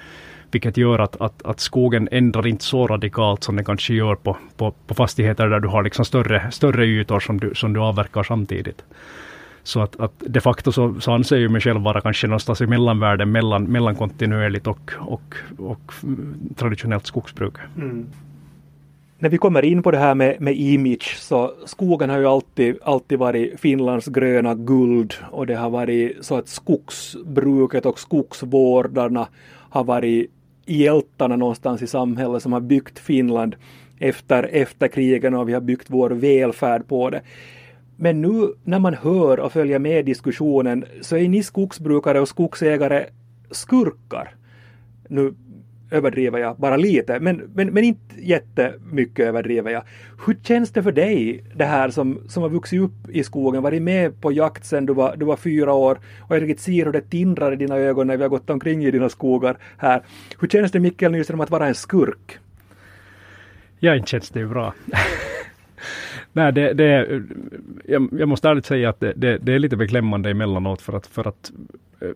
Vilket 0.50 0.76
gör 0.76 0.98
att, 0.98 1.20
att, 1.20 1.42
att 1.46 1.60
skogen 1.60 2.08
ändrar 2.12 2.46
inte 2.46 2.64
så 2.64 2.86
radikalt 2.86 3.44
som 3.44 3.56
den 3.56 3.64
kanske 3.64 3.94
gör 3.94 4.14
på, 4.14 4.36
på, 4.56 4.74
på 4.86 4.94
fastigheter 4.94 5.48
där 5.48 5.60
du 5.60 5.68
har 5.68 5.82
liksom 5.82 6.04
större, 6.04 6.50
större 6.50 6.86
ytor 6.86 7.20
som 7.20 7.40
du, 7.40 7.54
som 7.54 7.72
du 7.72 7.80
avverkar 7.80 8.22
samtidigt. 8.22 8.84
Så 9.62 9.80
att, 9.80 10.00
att 10.00 10.12
de 10.18 10.40
facto 10.40 10.72
så, 10.72 11.00
så 11.00 11.12
anser 11.12 11.36
jag 11.36 11.50
mig 11.50 11.60
själv 11.60 11.80
vara 11.80 12.00
kanske 12.00 12.26
någonstans 12.26 12.60
i 12.60 12.66
mellanvärlden 12.66 13.32
mellan, 13.32 13.64
mellan 13.64 13.96
kontinuerligt 13.96 14.66
och, 14.66 14.92
och, 14.98 15.34
och 15.58 15.92
traditionellt 16.56 17.06
skogsbruk. 17.06 17.54
Mm. 17.76 18.06
När 19.18 19.28
vi 19.28 19.38
kommer 19.38 19.64
in 19.64 19.82
på 19.82 19.90
det 19.90 19.98
här 19.98 20.14
med, 20.14 20.40
med 20.40 20.56
image 20.56 21.16
så 21.18 21.52
skogen 21.66 22.10
har 22.10 22.18
ju 22.18 22.26
alltid, 22.26 22.78
alltid 22.82 23.18
varit 23.18 23.60
Finlands 23.60 24.06
gröna 24.06 24.54
guld 24.54 25.14
och 25.30 25.46
det 25.46 25.54
har 25.54 25.70
varit 25.70 26.16
så 26.20 26.36
att 26.36 26.48
skogsbruket 26.48 27.86
och 27.86 27.98
skogsvårdarna 27.98 29.28
har 29.70 29.84
varit 29.84 30.30
hjältarna 30.68 31.36
någonstans 31.36 31.82
i 31.82 31.86
samhället 31.86 32.42
som 32.42 32.52
har 32.52 32.60
byggt 32.60 32.98
Finland 32.98 33.56
efter, 33.98 34.42
efter 34.42 34.88
krigen 34.88 35.34
och 35.34 35.48
vi 35.48 35.52
har 35.52 35.60
byggt 35.60 35.90
vår 35.90 36.10
välfärd 36.10 36.88
på 36.88 37.10
det. 37.10 37.22
Men 37.96 38.22
nu 38.22 38.48
när 38.64 38.78
man 38.78 38.94
hör 38.94 39.40
och 39.40 39.52
följer 39.52 39.78
med 39.78 40.04
diskussionen 40.04 40.84
så 41.00 41.16
är 41.16 41.28
ni 41.28 41.42
skogsbrukare 41.42 42.20
och 42.20 42.28
skogsägare 42.28 43.06
skurkar. 43.50 44.34
Nu 45.08 45.34
överdriver 45.90 46.38
jag 46.38 46.56
bara 46.56 46.76
lite, 46.76 47.20
men, 47.20 47.50
men, 47.54 47.68
men 47.68 47.84
inte 47.84 48.14
jättemycket 48.18 49.26
överdriver 49.26 49.70
jag. 49.70 49.82
Hur 50.26 50.36
känns 50.42 50.70
det 50.70 50.82
för 50.82 50.92
dig, 50.92 51.44
det 51.54 51.64
här 51.64 51.90
som, 51.90 52.20
som 52.28 52.42
har 52.42 52.50
vuxit 52.50 52.80
upp 52.80 53.08
i 53.08 53.24
skogen, 53.24 53.62
varit 53.62 53.82
med 53.82 54.20
på 54.20 54.32
jakt 54.32 54.66
sedan 54.66 54.86
du 54.86 54.94
var, 54.94 55.16
du 55.16 55.24
var 55.24 55.36
fyra 55.36 55.72
år 55.72 55.98
och 56.20 56.36
jag 56.36 56.42
riktigt 56.42 56.60
ser 56.60 56.84
hur 56.84 56.92
det 56.92 57.10
tindrar 57.10 57.52
i 57.52 57.56
dina 57.56 57.76
ögon 57.76 58.06
när 58.06 58.16
vi 58.16 58.22
har 58.22 58.30
gått 58.30 58.50
omkring 58.50 58.84
i 58.84 58.90
dina 58.90 59.08
skogar 59.08 59.56
här. 59.76 60.02
Hur 60.38 60.48
känns 60.48 60.72
det 60.72 60.80
Mikael 60.80 61.12
Nyström 61.12 61.40
att 61.40 61.50
vara 61.50 61.66
en 61.66 61.74
skurk? 61.74 62.38
Ja, 63.78 63.96
inte 63.96 64.10
känns 64.10 64.30
det 64.30 64.40
ju 64.40 64.48
bra. 64.48 64.74
Nej, 66.32 66.52
det, 66.52 66.72
det, 66.72 67.22
jag, 67.84 68.08
jag 68.12 68.28
måste 68.28 68.48
ärligt 68.48 68.66
säga 68.66 68.88
att 68.88 69.00
det, 69.00 69.12
det, 69.16 69.38
det, 69.38 69.54
är 69.54 69.58
lite 69.58 69.76
beklämmande 69.76 70.30
emellanåt 70.30 70.82
för 70.82 70.92
att, 70.92 71.06
för 71.06 71.28
att 71.28 71.52
eh, 72.00 72.08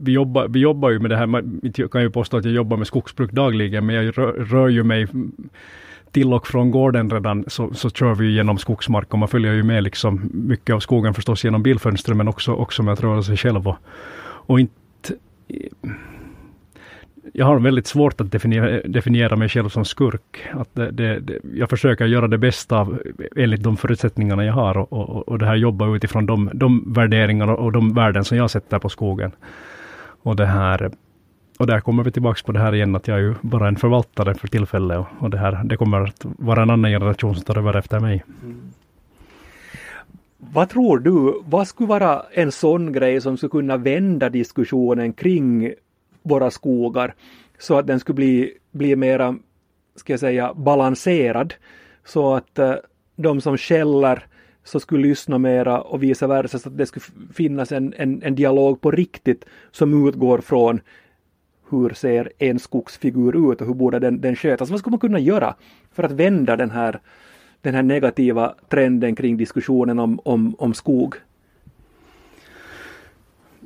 vi 0.00 0.12
jobbar, 0.12 0.48
vi 0.48 0.58
jobbar 0.58 0.90
ju 0.90 0.98
med 0.98 1.10
det 1.10 1.16
här, 1.16 1.44
jag 1.76 1.90
kan 1.90 2.02
ju 2.02 2.10
påstå 2.10 2.36
att 2.36 2.44
jag 2.44 2.54
jobbar 2.54 2.76
med 2.76 2.86
skogsbruk 2.86 3.32
dagligen, 3.32 3.86
men 3.86 3.94
jag 3.96 4.18
rör, 4.18 4.32
rör 4.32 4.68
ju 4.68 4.82
mig 4.82 5.06
till 6.12 6.32
och 6.32 6.46
från 6.46 6.70
gården 6.70 7.10
redan 7.10 7.44
så, 7.46 7.74
så 7.74 7.90
kör 7.90 8.14
vi 8.14 8.34
genom 8.34 8.58
skogsmark 8.58 9.12
och 9.12 9.18
man 9.18 9.28
följer 9.28 9.52
ju 9.52 9.62
med 9.62 9.82
liksom 9.82 10.30
mycket 10.32 10.74
av 10.74 10.80
skogen 10.80 11.14
förstås 11.14 11.44
genom 11.44 11.62
bilfönstret 11.62 12.16
men 12.16 12.28
också, 12.28 12.52
också 12.52 12.82
med 12.82 12.92
att 12.92 13.02
röra 13.02 13.22
sig 13.22 13.36
själv 13.36 13.68
och, 13.68 13.76
och 14.22 14.60
inte 14.60 14.74
jag 17.32 17.46
har 17.46 17.58
väldigt 17.58 17.86
svårt 17.86 18.20
att 18.20 18.32
definiera, 18.32 18.80
definiera 18.84 19.36
mig 19.36 19.48
själv 19.48 19.68
som 19.68 19.84
skurk. 19.84 20.48
Att 20.52 20.74
det, 20.74 20.90
det, 20.90 21.20
det, 21.20 21.38
jag 21.54 21.70
försöker 21.70 22.06
göra 22.06 22.28
det 22.28 22.38
bästa 22.38 22.78
av, 22.78 23.02
enligt 23.36 23.62
de 23.62 23.76
förutsättningarna 23.76 24.44
jag 24.44 24.52
har 24.52 24.76
och, 24.76 24.92
och, 24.92 25.28
och 25.28 25.38
det 25.38 25.46
här 25.46 25.56
jobba 25.56 25.96
utifrån 25.96 26.26
de, 26.26 26.50
de 26.54 26.92
värderingar 26.92 27.48
och 27.48 27.72
de 27.72 27.94
värden 27.94 28.24
som 28.24 28.36
jag 28.36 28.50
sätter 28.50 28.78
på 28.78 28.88
skogen. 28.88 29.32
Och 30.22 30.36
det 30.36 30.46
här 30.46 30.90
och 31.60 31.66
där 31.66 31.80
kommer 31.80 32.04
vi 32.04 32.10
tillbaka 32.12 32.40
på 32.46 32.52
det 32.52 32.58
här 32.58 32.74
igen, 32.74 32.96
att 32.96 33.08
jag 33.08 33.18
är 33.18 33.22
ju 33.22 33.34
bara 33.40 33.68
en 33.68 33.76
förvaltare 33.76 34.34
för 34.34 34.48
tillfället 34.48 34.98
och, 34.98 35.06
och 35.18 35.30
det 35.30 35.38
här, 35.38 35.64
det 35.64 35.76
kommer 35.76 36.00
att 36.00 36.24
vara 36.24 36.62
en 36.62 36.70
annan 36.70 36.90
generation 36.90 37.34
som 37.34 37.44
tar 37.44 37.58
över 37.58 37.76
efter 37.76 38.00
mig. 38.00 38.24
Mm. 38.42 38.60
Vad 40.38 40.68
tror 40.68 40.98
du, 40.98 41.42
vad 41.44 41.68
skulle 41.68 41.88
vara 41.88 42.22
en 42.32 42.52
sån 42.52 42.92
grej 42.92 43.20
som 43.20 43.36
skulle 43.36 43.50
kunna 43.50 43.76
vända 43.76 44.28
diskussionen 44.28 45.12
kring 45.12 45.72
våra 46.22 46.50
skogar 46.50 47.14
så 47.58 47.78
att 47.78 47.86
den 47.86 48.00
skulle 48.00 48.16
bli, 48.16 48.54
bli 48.72 48.96
mera, 48.96 49.36
ska 49.96 50.12
jag 50.12 50.20
säga, 50.20 50.54
balanserad 50.54 51.54
så 52.04 52.34
att 52.34 52.58
uh, 52.58 52.74
de 53.16 53.40
som 53.40 53.58
skäller 53.58 54.26
så 54.64 54.80
skulle 54.80 55.08
lyssna 55.08 55.38
mera 55.38 55.80
och 55.80 56.02
vice 56.02 56.26
versa 56.26 56.58
så 56.58 56.68
att 56.68 56.78
det 56.78 56.86
skulle 56.86 57.04
finnas 57.32 57.72
en, 57.72 57.94
en, 57.96 58.22
en 58.22 58.34
dialog 58.34 58.80
på 58.80 58.90
riktigt 58.90 59.44
som 59.70 60.08
utgår 60.08 60.38
från 60.38 60.80
hur 61.70 61.90
ser 61.90 62.32
en 62.38 62.58
skogsfigur 62.58 63.52
ut 63.52 63.60
och 63.60 63.66
hur 63.66 63.74
borde 63.74 63.98
den, 63.98 64.20
den 64.20 64.36
skötas? 64.36 64.70
Vad 64.70 64.78
skulle 64.78 64.92
man 64.92 65.00
kunna 65.00 65.18
göra 65.18 65.54
för 65.92 66.02
att 66.02 66.12
vända 66.12 66.56
den 66.56 66.70
här, 66.70 67.00
den 67.60 67.74
här 67.74 67.82
negativa 67.82 68.54
trenden 68.68 69.16
kring 69.16 69.36
diskussionen 69.36 69.98
om, 69.98 70.20
om, 70.24 70.54
om 70.58 70.74
skog? 70.74 71.14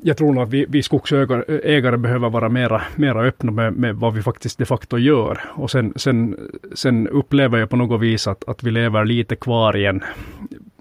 jag 0.06 0.16
tror 0.16 0.32
nog 0.32 0.42
att 0.42 0.50
vi, 0.50 0.66
vi 0.68 0.82
skogsägare 0.82 1.96
behöver 1.96 2.30
vara 2.30 2.48
mera, 2.48 2.82
mera 2.96 3.22
öppna 3.22 3.52
med, 3.52 3.72
med 3.72 3.96
vad 3.96 4.14
vi 4.14 4.22
faktiskt 4.22 4.58
de 4.58 4.64
facto 4.64 4.98
gör. 4.98 5.40
Och 5.54 5.70
sen, 5.70 5.92
sen, 5.96 6.36
sen 6.74 7.08
upplever 7.08 7.58
jag 7.58 7.70
på 7.70 7.76
något 7.76 8.00
vis 8.00 8.26
att, 8.26 8.48
att 8.48 8.62
vi 8.62 8.70
lever 8.70 9.04
lite 9.04 9.36
kvar 9.36 9.76
i 9.76 9.86
en 9.86 10.04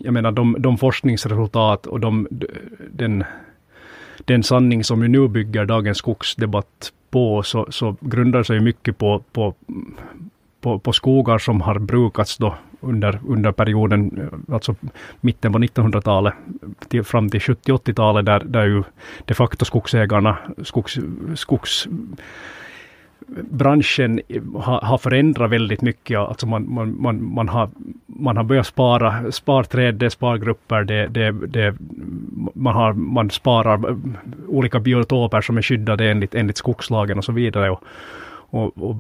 jag 0.04 0.14
menar 0.14 0.32
de, 0.32 0.56
de 0.60 0.78
forskningsresultat 0.78 1.86
och 1.86 2.00
de, 2.00 2.28
den, 2.92 3.24
den 4.26 4.44
sanning 4.44 4.84
som 4.84 5.02
vi 5.02 5.08
nu 5.08 5.28
bygger 5.28 5.66
dagens 5.66 5.98
skogsdebatt 5.98 6.94
på, 7.10 7.44
så, 7.44 7.68
så 7.70 7.96
grundar 8.00 8.44
sig 8.44 8.60
mycket 8.60 8.98
på, 8.98 9.24
på, 9.32 9.54
på, 10.62 10.80
på 10.80 10.94
skogar 10.94 11.38
som 11.38 11.62
har 11.62 11.80
brukats 11.80 12.38
då 12.38 12.56
under, 12.80 13.20
under 13.28 13.52
perioden, 13.52 14.30
alltså 14.52 14.76
mitten 15.22 15.54
på 15.54 15.60
1900-talet 15.60 16.34
till, 16.88 17.04
fram 17.04 17.30
till 17.30 17.40
70-80-talet, 17.40 18.26
där, 18.26 18.40
där 18.40 18.66
ju 18.66 18.84
de 19.26 19.34
facto 19.34 19.66
skogsägarna, 19.66 20.38
skogs, 20.64 21.00
skogs 21.36 21.88
branschen 23.42 24.22
har, 24.56 24.82
har 24.82 24.98
förändrat 24.98 25.52
väldigt 25.52 25.82
mycket. 25.82 26.20
Alltså 26.20 26.48
man, 26.48 26.74
man, 26.74 27.02
man, 27.02 27.34
man, 27.34 27.50
har, 27.50 27.70
man 28.06 28.38
har 28.38 28.44
börjat 28.44 28.68
spara 28.68 29.32
sparträd, 29.32 29.96
det 29.96 30.06
är 30.06 30.10
spargrupper, 30.10 30.84
det, 30.84 31.08
det, 31.08 31.32
det, 31.32 31.76
man, 32.54 32.74
har, 32.74 32.94
man 32.94 33.30
sparar 33.30 33.90
eh, 33.90 33.96
olika 34.48 34.80
biotoper 34.80 35.42
som 35.42 35.58
är 35.58 35.62
skyddade 35.62 36.12
enligt, 36.12 36.36
enligt 36.36 36.58
skogslagen 36.58 37.18
och 37.18 37.26
så 37.26 37.32
vidare. 37.32 37.72
Och, 37.72 37.84
och, 38.50 38.72
och, 38.78 38.98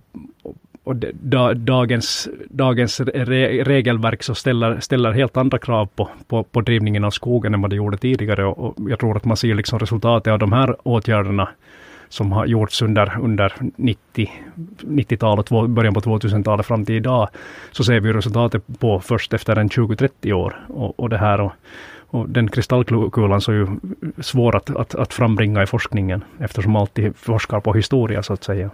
och 0.83 0.95
da, 1.13 1.53
dagens, 1.53 2.29
dagens 2.49 2.99
re, 2.99 3.63
regelverk 3.63 4.23
så 4.23 4.35
ställer, 4.35 4.79
ställer 4.79 5.11
helt 5.11 5.37
andra 5.37 5.57
krav 5.57 5.85
på, 5.95 6.09
på, 6.27 6.43
på 6.43 6.61
drivningen 6.61 7.03
av 7.03 7.11
skogen 7.11 7.53
än 7.53 7.61
vad 7.61 7.69
det 7.69 7.75
gjorde 7.75 7.97
tidigare. 7.97 8.45
Och, 8.45 8.59
och 8.59 8.89
jag 8.89 8.99
tror 8.99 9.17
att 9.17 9.25
man 9.25 9.37
ser 9.37 9.55
liksom 9.55 9.79
resultatet 9.79 10.31
av 10.31 10.39
de 10.39 10.53
här 10.53 10.75
åtgärderna 10.83 11.49
som 12.13 12.31
har 12.31 12.45
gjorts 12.45 12.81
under, 12.81 13.19
under 13.19 13.53
90, 13.75 14.31
90-talet, 14.81 15.49
början 15.69 15.93
på 15.93 15.99
2000-talet 15.99 16.65
fram 16.65 16.85
till 16.85 16.95
idag, 16.95 17.29
så 17.71 17.83
ser 17.83 17.99
vi 17.99 18.13
resultatet 18.13 18.63
på 18.79 18.99
först 18.99 19.33
efter 19.33 19.55
en 19.55 19.69
20-30 19.69 20.33
år. 20.33 20.65
Och, 20.67 20.99
och 20.99 21.09
det 21.09 21.17
här 21.17 21.41
och, 21.41 21.51
och 22.07 22.29
den 22.29 22.49
kristallkulan 22.49 23.41
så 23.41 23.51
är 23.51 23.55
ju 23.55 23.67
svår 24.21 24.55
att, 24.55 24.75
att, 24.75 24.95
att 24.95 25.13
frambringa 25.13 25.63
i 25.63 25.65
forskningen 25.65 26.23
eftersom 26.39 26.71
man 26.71 26.79
alltid 26.79 27.15
forskar 27.15 27.59
på 27.59 27.73
historia 27.73 28.23
så 28.23 28.33
att 28.33 28.43
säga. 28.43 28.69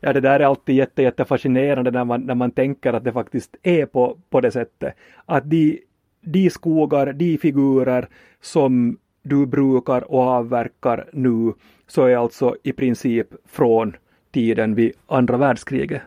Ja, 0.00 0.12
det 0.12 0.20
där 0.20 0.40
är 0.40 0.44
alltid 0.44 0.74
jätte, 0.74 1.02
jätte 1.02 1.24
fascinerande 1.24 1.90
när 1.90 2.04
man, 2.04 2.20
när 2.20 2.34
man 2.34 2.50
tänker 2.50 2.92
att 2.92 3.04
det 3.04 3.12
faktiskt 3.12 3.56
är 3.62 3.86
på, 3.86 4.18
på 4.30 4.40
det 4.40 4.50
sättet. 4.50 4.94
Att 5.26 5.50
de, 5.50 5.78
de 6.20 6.50
skogar, 6.50 7.12
de 7.12 7.38
figurer 7.38 8.08
som 8.40 8.96
du 9.22 9.46
brukar 9.46 10.12
och 10.12 10.20
avverkar 10.20 11.08
nu, 11.12 11.52
så 11.92 12.04
är 12.04 12.16
alltså 12.16 12.56
i 12.62 12.72
princip 12.72 13.26
från 13.46 13.96
tiden 14.30 14.74
vid 14.74 14.92
andra 15.06 15.36
världskriget. 15.36 16.02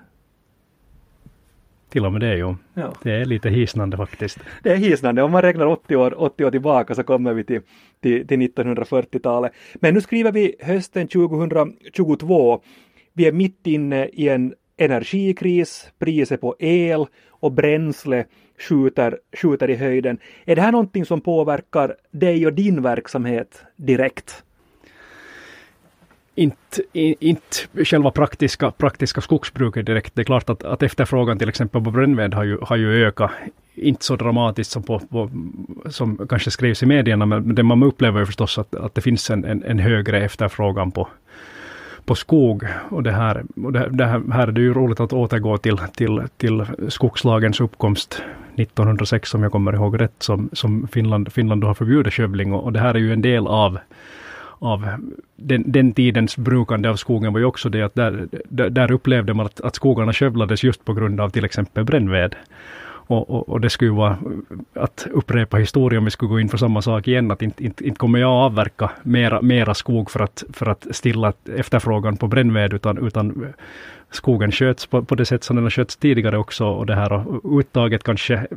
Till 1.90 2.06
och 2.06 2.12
med 2.12 2.22
det 2.22 2.38
ju. 2.38 2.56
Ja. 2.74 2.94
Det 3.04 3.12
är 3.12 3.26
lite 3.26 3.50
hisnande 3.50 3.98
faktiskt. 3.98 4.40
Det 4.64 4.72
är 4.72 4.76
hisnande. 4.76 5.24
Om 5.24 5.32
man 5.32 5.42
räknar 5.42 5.66
80 5.66 5.96
år, 5.96 6.22
80 6.22 6.46
år 6.46 6.52
tillbaka 6.52 6.96
så 6.96 7.04
kommer 7.04 7.34
vi 7.34 7.44
till, 7.44 7.62
till, 8.02 8.28
till 8.28 8.40
1940-talet. 8.40 9.52
Men 9.76 9.94
nu 9.94 10.02
skriver 10.02 10.32
vi 10.32 10.56
hösten 10.60 11.08
2022. 11.08 12.62
Vi 13.14 13.28
är 13.28 13.32
mitt 13.32 13.68
inne 13.68 14.06
i 14.06 14.30
en 14.30 14.54
energikris, 14.78 15.90
priset 16.00 16.42
på 16.42 16.56
el 16.60 17.06
och 17.30 17.52
bränsle 17.52 18.26
skjuter, 18.60 19.20
skjuter 19.42 19.70
i 19.70 19.76
höjden. 19.76 20.18
Är 20.46 20.56
det 20.56 20.62
här 20.62 20.72
någonting 20.72 21.06
som 21.06 21.22
påverkar 21.22 21.96
dig 22.12 22.46
och 22.46 22.54
din 22.54 22.82
verksamhet 22.82 23.64
direkt? 23.76 24.46
Inte, 26.36 26.82
inte 26.94 27.86
själva 27.86 28.12
praktiska, 28.12 28.72
praktiska 28.72 29.22
skogsbruket 29.22 29.86
direkt. 29.86 30.16
Det 30.16 30.22
är 30.22 30.26
klart 30.26 30.50
att, 30.50 30.64
att 30.64 30.84
efterfrågan 30.84 31.40
till 31.40 31.50
exempel 31.50 31.84
på 31.84 31.92
brännved 31.92 32.34
har 32.34 32.44
ju, 32.44 32.58
har 32.62 32.76
ju 32.76 33.06
ökat. 33.06 33.32
Inte 33.76 34.06
så 34.06 34.16
dramatiskt 34.16 34.72
som, 34.72 34.84
på, 34.84 35.00
på, 35.00 35.30
som 35.90 36.28
kanske 36.30 36.52
skrivs 36.52 36.84
i 36.84 36.86
medierna, 36.86 37.26
men 37.26 37.56
det 37.56 37.64
man 37.64 37.84
upplever 37.84 38.20
ju 38.20 38.26
förstås 38.26 38.58
att, 38.58 38.76
att 38.76 38.96
det 38.96 39.02
finns 39.02 39.30
en, 39.30 39.46
en, 39.46 39.64
en 39.64 39.80
högre 39.80 40.26
efterfrågan 40.26 40.92
på, 40.92 41.08
på 42.06 42.16
skog. 42.16 42.64
Och 42.90 43.04
det 43.04 43.12
här, 43.12 43.44
och 43.64 43.74
det, 43.74 43.90
det 43.92 44.06
här 44.06 44.48
är 44.48 44.52
det 44.52 44.62
ju 44.62 44.74
roligt 44.74 45.00
att 45.00 45.14
återgå 45.14 45.58
till, 45.58 45.78
till, 45.78 46.24
till 46.38 46.66
skogslagens 46.90 47.62
uppkomst 47.62 48.22
1906, 48.56 49.34
om 49.34 49.44
jag 49.44 49.52
kommer 49.52 49.74
ihåg 49.74 50.02
rätt, 50.02 50.16
som, 50.20 50.50
som 50.54 50.88
Finland, 50.88 51.34
Finland 51.34 51.64
har 51.64 51.74
förbjudit 51.74 52.14
skövling. 52.14 52.54
Och, 52.54 52.64
och 52.64 52.74
det 52.74 52.80
här 52.80 52.94
är 52.94 53.00
ju 53.00 53.14
en 53.14 53.22
del 53.22 53.48
av 53.48 53.80
av 54.60 54.88
den, 55.36 55.64
den 55.72 55.94
tidens 55.94 56.38
brukande 56.38 56.90
av 56.90 56.96
skogen 56.96 57.34
var 57.34 57.40
ju 57.40 57.46
också 57.46 57.70
det 57.70 57.82
att 57.82 57.96
där, 57.96 58.28
där, 58.70 58.92
upplevde 58.92 59.34
man 59.34 59.46
att, 59.46 59.62
att 59.62 59.76
skogarna 59.76 60.14
skövlades 60.14 60.64
just 60.64 60.86
på 60.86 60.94
grund 60.94 61.22
av 61.22 61.30
till 61.30 61.46
exempel 61.46 61.84
brännved. 61.84 62.36
Och, 63.08 63.30
och, 63.30 63.50
och, 63.50 63.62
det 63.62 63.70
skulle 63.70 63.92
vara 63.92 64.18
att 64.74 65.08
upprepa 65.12 65.58
historien 65.58 66.00
om 66.00 66.06
vi 66.06 66.12
skulle 66.12 66.30
gå 66.30 66.40
in 66.40 66.50
för 66.50 66.58
samma 66.58 66.82
sak 66.82 67.08
igen, 67.08 67.32
att 67.32 67.42
inte, 67.42 67.64
inte, 67.64 67.88
inte 67.88 67.98
kommer 67.98 68.20
jag 68.20 68.32
avverka 68.32 68.92
mera, 69.04 69.42
mera 69.42 69.74
skog 69.74 70.12
för 70.12 70.20
att, 70.20 70.44
för 70.54 70.70
att 70.70 70.88
stilla 70.92 71.34
efterfrågan 71.56 72.18
på 72.18 72.28
brännved, 72.28 72.74
utan, 72.74 73.08
utan 73.08 73.54
skogen 74.12 74.52
sköts 74.52 74.86
på, 74.86 75.04
på 75.04 75.16
det 75.16 75.26
sätt 75.26 75.44
som 75.44 75.56
den 75.56 75.66
har 75.66 75.70
skötts 75.70 75.98
tidigare 75.98 76.38
också 76.38 76.66
och 76.66 76.86
det 76.86 76.96
här 76.96 77.14
och 77.14 77.60
uttaget 77.60 78.04
kanske 78.04 78.48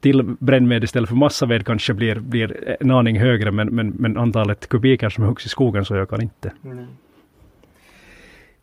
till 0.00 0.22
brännved 0.22 0.84
istället 0.84 1.08
för 1.08 1.16
massaved 1.16 1.66
kanske 1.66 1.94
blir, 1.94 2.20
blir 2.20 2.76
en 2.80 2.90
aning 2.90 3.18
högre, 3.18 3.50
men, 3.50 3.68
men, 3.68 3.88
men 3.88 4.16
antalet 4.16 4.68
kubiker 4.68 5.08
som 5.08 5.24
huggs 5.24 5.46
i 5.46 5.48
skogen 5.48 5.84
så 5.84 5.94
ökar 5.94 6.22
inte. 6.22 6.52
Mm. 6.64 6.86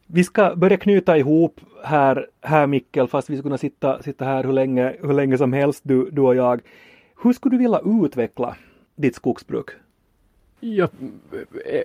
Vi 0.07 0.23
ska 0.23 0.55
börja 0.55 0.77
knyta 0.77 1.17
ihop 1.17 1.61
här, 1.83 2.27
här 2.41 2.67
Mikkel, 2.67 3.07
fast 3.07 3.29
vi 3.29 3.33
skulle 3.33 3.43
kunna 3.43 3.57
sitta, 3.57 4.01
sitta 4.03 4.25
här 4.25 4.43
hur 4.43 4.53
länge, 4.53 4.93
hur 5.01 5.13
länge 5.13 5.37
som 5.37 5.53
helst, 5.53 5.81
du, 5.83 6.09
du 6.11 6.21
och 6.21 6.35
jag. 6.35 6.61
Hur 7.23 7.33
skulle 7.33 7.55
du 7.55 7.59
vilja 7.59 7.81
utveckla 8.03 8.55
ditt 8.95 9.15
skogsbruk? 9.15 9.69
Jag 10.59 10.89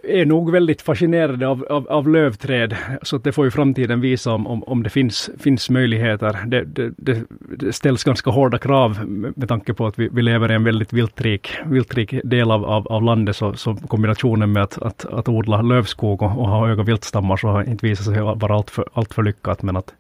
är 0.03 0.27
nog 0.27 0.53
väldigt 0.53 0.83
fascinerad 0.83 1.43
av, 1.43 1.67
av, 1.71 1.89
av 1.89 2.09
lövträd, 2.09 2.77
så 3.03 3.19
det 3.19 3.33
får 3.33 3.45
ju 3.45 3.51
framtiden 3.51 4.01
visa 4.01 4.33
om, 4.33 4.47
om, 4.47 4.63
om 4.63 4.83
det 4.83 4.91
finns, 4.91 5.31
finns 5.39 5.71
möjligheter. 5.71 6.39
Det, 6.47 6.65
det, 6.65 6.93
det, 6.99 7.73
ställs 7.73 8.05
ganska 8.05 8.31
hårda 8.31 8.59
krav 8.59 9.09
med 9.37 9.49
tanke 9.49 9.75
på 9.75 9.87
att 9.87 9.99
vi, 9.99 10.09
vi 10.13 10.23
lever 10.23 10.53
i 10.53 10.55
en 10.55 10.65
väldigt 10.65 10.93
viltrik, 10.93 11.51
viltrik 11.67 12.15
del 12.25 12.51
av, 12.51 12.65
av, 12.65 12.89
av 12.89 13.03
landet, 13.03 13.37
så, 13.37 13.55
så 13.55 13.75
kombinationen 13.77 14.53
med 14.53 14.63
att, 14.63 14.79
att, 14.79 15.05
att 15.05 15.29
odla 15.29 15.63
lövskog 15.63 16.23
och, 16.23 16.39
och 16.39 16.49
ha 16.49 16.67
höga 16.67 16.83
viltstammar 16.83 17.37
så 17.37 17.49
har 17.49 17.65
inte 17.65 17.87
visat 17.87 18.07
sig 18.07 18.21
vara 18.21 18.55
alltför, 18.55 18.89
allt 18.93 19.15
för 19.15 19.23
lyckat. 19.23 19.63
Men 19.63 19.77
att, 19.77 19.95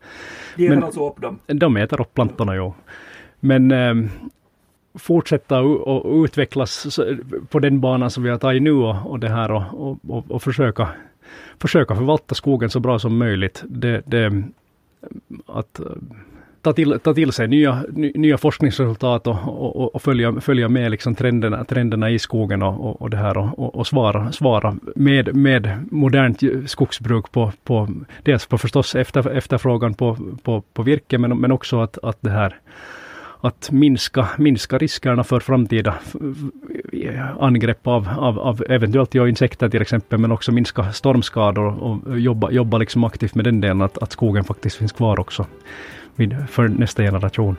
de 0.56 0.66
äter 0.66 0.85
alltså 0.85 1.08
upp 1.08 1.20
dem? 1.20 1.38
De 1.46 1.76
äter 1.76 2.00
upp 2.00 2.14
plantorna, 2.14 2.56
jo. 2.56 2.74
Men 3.40 3.70
ähm, 3.70 4.11
fortsätta 4.94 5.61
och 5.61 6.24
utvecklas 6.24 6.98
på 7.48 7.59
den 7.59 7.81
banan 7.81 8.11
som 8.11 8.22
vi 8.22 8.31
har 8.31 8.38
tagit 8.38 8.62
nu 8.62 8.72
och, 8.72 9.11
och 9.11 9.18
det 9.18 9.28
här 9.28 9.50
och, 9.50 9.98
och, 10.09 10.31
och, 10.31 10.42
försöka, 10.42 10.88
försöka 11.59 11.94
förvalta 11.94 12.35
skogen 12.35 12.70
så 12.70 12.81
bra 12.81 12.98
som 12.98 13.18
möjligt. 13.18 13.62
Det, 13.66 14.02
det, 14.07 14.42
att 15.46 15.78
eh, 15.81 15.87
ta 16.62 16.72
till, 16.72 16.98
ta 17.00 17.14
till 17.14 17.33
sig 17.33 17.48
nya, 17.48 17.85
nya 17.94 18.38
forskningsresultat 18.38 19.26
och, 19.26 19.37
och, 19.44 19.94
och, 19.94 20.02
följa, 20.02 20.40
följa 20.40 20.68
med 20.68 20.90
liksom 20.90 21.14
trenderna, 21.14 21.64
trenderna 21.64 22.11
i 22.11 22.18
skogen 22.18 22.62
och, 22.62 23.02
och, 23.02 23.11
det 23.11 23.16
här 23.16 23.38
och, 23.38 23.74
och, 23.74 23.87
svara, 23.87 24.33
svara 24.33 24.76
med, 24.96 25.37
med 25.37 25.87
modernt 25.90 26.42
skogsbruk 26.66 27.33
på, 27.33 27.52
på 27.64 27.88
dels 28.22 28.46
på 28.46 28.59
förstås 28.59 28.94
efter, 28.94 29.31
efterfrågan 29.31 29.94
på, 29.94 30.16
på, 30.42 30.62
på 30.72 30.83
virke 30.83 31.18
men, 31.18 31.38
men 31.38 31.52
också 31.52 31.81
att, 31.81 31.98
att 32.02 32.18
det 32.20 32.31
här 32.31 32.59
att 33.44 33.70
minska, 33.70 34.28
minska 34.38 34.78
riskerna 34.78 35.24
för 35.24 35.40
framtida 35.40 35.94
angrepp 37.40 37.87
av, 37.87 38.09
av, 38.18 38.38
av 38.38 38.64
eventuellt 38.68 39.14
ja, 39.14 39.28
insekter 39.28 39.68
till 39.68 39.83
exempel, 39.83 40.18
men 40.18 40.33
också 40.33 40.52
minska 40.52 40.92
stormskador 40.92 41.83
och 41.83 42.20
jobba, 42.20 42.50
jobba 42.50 42.78
liksom 42.78 43.05
aktivt 43.05 43.35
med 43.35 43.44
den 43.44 43.61
delen, 43.61 43.83
att, 43.83 43.98
att 43.98 44.12
skogen 44.12 44.44
faktiskt 44.44 44.76
finns 44.76 44.92
kvar 44.92 45.20
också 45.20 45.46
för 46.48 46.68
nästa 46.68 47.02
generation. 47.02 47.57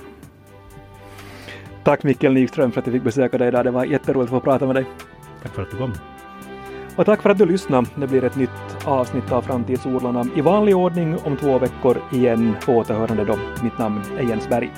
Tack 1.84 2.04
Mikkel 2.04 2.34
Nyström 2.34 2.72
för 2.72 2.80
att 2.80 2.88
jag 2.88 2.94
fick 2.94 3.04
besöka 3.04 3.38
dig 3.38 3.48
idag. 3.48 3.66
Det 3.66 3.72
var 3.72 3.86
jätteroligt 3.86 4.34
att 4.34 4.40
få 4.42 4.46
prata 4.46 4.66
med 4.66 4.76
dig. 4.76 4.86
Tack 5.44 5.54
för 5.54 5.62
att 5.62 5.72
du 5.72 5.78
kom. 5.78 5.94
Och 6.96 7.06
tack 7.06 7.22
för 7.22 7.30
att 7.30 7.38
du 7.38 7.46
lyssnade. 7.46 7.88
Det 7.96 8.08
blir 8.08 8.24
ett 8.24 8.36
nytt 8.36 8.50
avsnitt 8.86 9.32
av 9.32 9.42
Framtidsodlarna 9.42 10.26
i 10.36 10.42
vanlig 10.42 10.76
ordning 10.76 11.18
om 11.24 11.38
två 11.38 11.60
veckor 11.60 11.98
igen. 12.12 12.56
På 12.66 12.78
återhörande 12.78 13.26
då. 13.26 13.40
Mitt 13.64 13.78
namn 13.78 14.02
är 14.18 14.24
Jens 14.24 14.50
Berg. 14.50 14.72